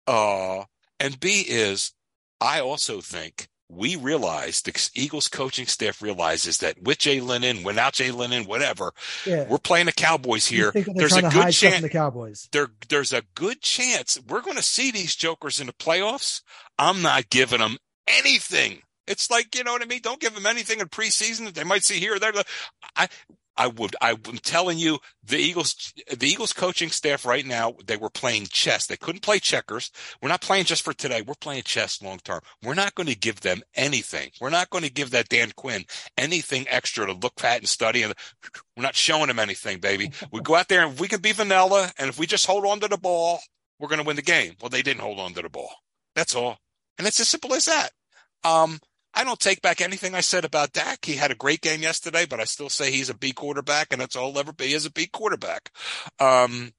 [0.07, 0.63] Uh,
[0.99, 1.93] and B is
[2.39, 7.93] I also think we realize the Eagles coaching staff realizes that with Jalen in, without
[7.93, 8.91] Jalen in, whatever,
[9.25, 9.45] Yeah.
[9.47, 10.71] we're playing the Cowboys here.
[10.71, 12.49] think that they're There's a good chance the Cowboys.
[12.51, 16.41] there there's a good chance we're going to see these jokers in the playoffs.
[16.77, 17.77] I'm not giving them
[18.07, 18.81] anything.
[19.07, 20.01] It's like you know what I mean.
[20.03, 22.31] Don't give them anything in preseason that they might see here or there.
[22.95, 23.07] I
[23.57, 28.09] I would I'm telling you the Eagles the Eagles coaching staff right now they were
[28.09, 28.87] playing chess.
[28.87, 29.91] They couldn't play checkers.
[30.21, 31.21] We're not playing just for today.
[31.21, 32.41] We're playing chess long term.
[32.63, 34.31] We're not going to give them anything.
[34.39, 35.85] We're not going to give that Dan Quinn
[36.17, 38.03] anything extra to look at and study.
[38.03, 38.13] And
[38.75, 40.11] we're not showing him anything, baby.
[40.31, 42.79] We go out there and we can be vanilla, and if we just hold on
[42.79, 43.39] to the ball,
[43.79, 44.55] we're going to win the game.
[44.61, 45.71] Well, they didn't hold on to the ball.
[46.15, 46.57] That's all,
[46.97, 47.91] and it's as simple as that.
[48.43, 48.79] Um,
[49.13, 51.05] I don't take back anything I said about Dak.
[51.05, 54.01] He had a great game yesterday, but I still say he's a B quarterback, and
[54.01, 55.71] that's all he'll ever be is a B quarterback.
[56.19, 56.73] Um,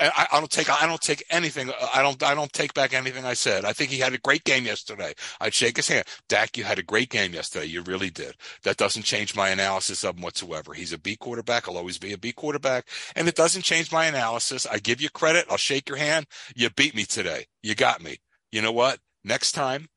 [0.00, 1.70] I, I don't take I don't take anything.
[1.94, 3.64] I don't I don't take back anything I said.
[3.64, 5.14] I think he had a great game yesterday.
[5.40, 6.06] I'd shake his hand.
[6.28, 7.66] Dak, you had a great game yesterday.
[7.66, 8.34] You really did.
[8.64, 10.74] That doesn't change my analysis of him whatsoever.
[10.74, 11.68] He's a B quarterback.
[11.68, 14.66] I'll always be a B quarterback, and it doesn't change my analysis.
[14.66, 15.46] I give you credit.
[15.50, 16.26] I'll shake your hand.
[16.56, 17.46] You beat me today.
[17.62, 18.18] You got me.
[18.50, 18.98] You know what?
[19.24, 19.88] Next time,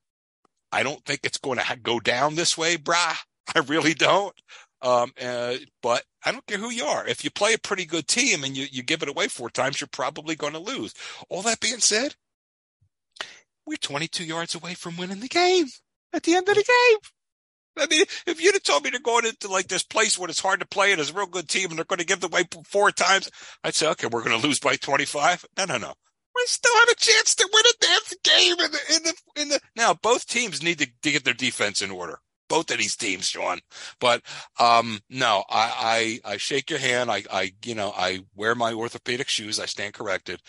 [0.76, 3.16] I don't think it's going to go down this way, brah.
[3.56, 4.36] I really don't.
[4.82, 7.08] Um, uh, but I don't care who you are.
[7.08, 9.80] If you play a pretty good team and you, you give it away four times,
[9.80, 10.94] you're probably going to lose.
[11.30, 12.16] All that being said,
[13.66, 15.68] we're 22 yards away from winning the game
[16.12, 16.98] at the end of the game.
[17.78, 20.42] I mean, if you'd have told me they're going into like this place where it's
[20.42, 22.26] hard to play and it's a real good team and they're going to give it
[22.26, 23.32] away four times,
[23.64, 25.46] I'd say, okay, we're going to lose by 25.
[25.58, 25.94] No, no, no.
[26.46, 29.50] We still have a chance to win a damn game in the, in the, in
[29.50, 32.20] the, now both teams need to, to get their defense in order.
[32.48, 33.58] Both of these teams, Sean.
[34.00, 34.22] But,
[34.60, 37.10] um, no, I, I, I shake your hand.
[37.10, 39.60] I, I, you know, I wear my orthopedic shoes.
[39.60, 40.44] I stand corrected.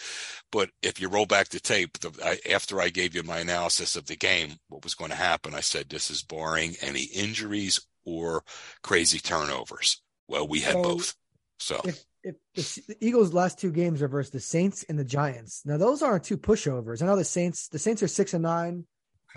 [0.52, 3.96] But if you roll back the tape, the, I, after I gave you my analysis
[3.96, 7.80] of the game, what was going to happen, I said, this is barring any injuries
[8.04, 8.44] or
[8.82, 10.02] crazy turnovers.
[10.28, 11.14] Well, we had So, both.
[11.58, 15.04] So If if the, the Eagles' last two games are versus the Saints and the
[15.04, 15.62] Giants.
[15.64, 17.02] Now those aren't two pushovers.
[17.02, 17.68] I know the Saints.
[17.68, 18.84] The Saints are six and nine.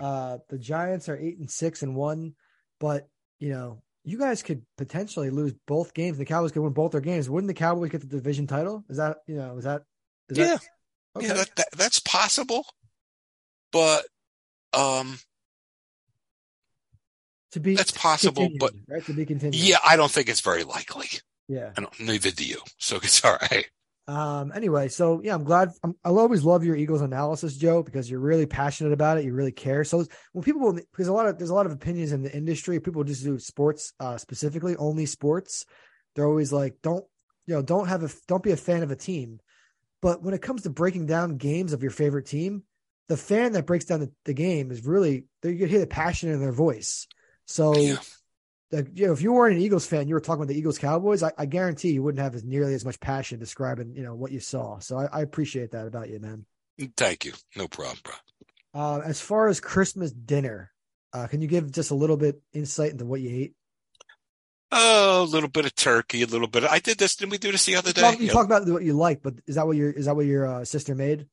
[0.00, 2.34] Uh, the Giants are eight and six and one.
[2.80, 3.08] But
[3.38, 6.18] you know, you guys could potentially lose both games.
[6.18, 7.30] The Cowboys could win both their games.
[7.30, 8.84] Wouldn't the Cowboys get the division title?
[8.88, 9.56] Is that you know?
[9.58, 9.82] Is that?
[10.28, 10.60] Is yeah, That,
[11.16, 11.26] okay.
[11.26, 12.66] yeah, that, that, that's possible.
[13.72, 14.04] But,
[14.72, 15.18] um,
[17.52, 19.54] to be that's possible, but right to be continued.
[19.56, 21.08] yeah, I don't think it's very likely.
[21.50, 21.72] Yeah.
[21.76, 22.58] I neither do you.
[22.78, 23.66] So it's all right.
[24.06, 24.52] Um.
[24.54, 25.72] Anyway, so yeah, I'm glad.
[25.82, 29.24] I'm, I'll always love your Eagles analysis, Joe, because you're really passionate about it.
[29.24, 29.82] You really care.
[29.82, 32.78] So when people, because a lot of there's a lot of opinions in the industry.
[32.78, 35.64] People just do sports, uh, specifically only sports.
[36.14, 37.04] They're always like, don't
[37.46, 39.40] you know, don't have a, don't be a fan of a team.
[40.00, 42.62] But when it comes to breaking down games of your favorite team,
[43.08, 46.30] the fan that breaks down the, the game is really you can hear the passion
[46.30, 47.08] in their voice.
[47.46, 47.76] So.
[47.76, 47.96] Yeah.
[48.72, 50.78] Like, you know, if you weren't an Eagles fan, you were talking about the Eagles
[50.78, 51.22] Cowboys.
[51.22, 54.30] I, I guarantee you wouldn't have as nearly as much passion describing, you know, what
[54.30, 54.78] you saw.
[54.78, 56.46] So I, I appreciate that about you, man.
[56.96, 57.32] Thank you.
[57.56, 58.14] No problem, bro.
[58.72, 60.70] Uh, as far as Christmas dinner,
[61.12, 63.54] uh, can you give just a little bit insight into what you ate?
[64.72, 66.62] Oh, a little bit of turkey, a little bit.
[66.62, 67.16] Of, I did this.
[67.16, 68.02] Didn't we do this the other day?
[68.02, 68.32] talk, you Yeah.
[68.32, 70.64] talk about what you like, but is that what your is that what your uh,
[70.64, 71.26] sister made?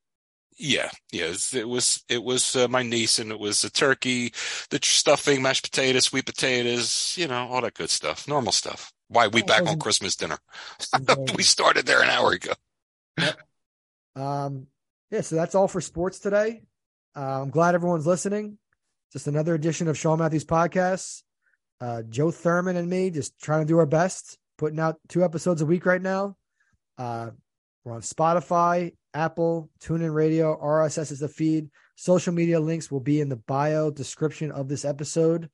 [0.59, 4.34] Yeah, yes, it was it was uh, my niece, and it was a turkey,
[4.71, 8.91] the stuffing, mashed potatoes, sweet potatoes, you know, all that good stuff, normal stuff.
[9.07, 10.38] Why we back on Christmas dinner?
[11.35, 12.53] We started there an hour ago.
[14.15, 14.67] Um,
[15.11, 16.63] yeah, so that's all for sports today.
[17.15, 18.57] Uh, I'm glad everyone's listening.
[19.13, 21.21] Just another edition of Sean Matthews podcast.
[21.79, 25.61] Uh, Joe Thurman and me just trying to do our best, putting out two episodes
[25.61, 26.35] a week right now.
[26.97, 27.29] Uh,
[27.85, 31.69] we're on Spotify, Apple, TuneIn Radio, RSS is the feed.
[31.95, 35.49] Social media links will be in the bio description of this episode.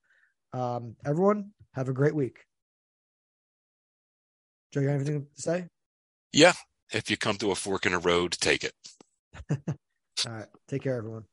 [0.52, 2.46] Um, everyone, have a great week.
[4.74, 5.68] Joe, you have anything to say?
[6.34, 6.54] Yeah,
[6.92, 8.74] if you come to a fork in a road, take it.
[9.50, 10.48] All right.
[10.68, 11.24] Take care, everyone.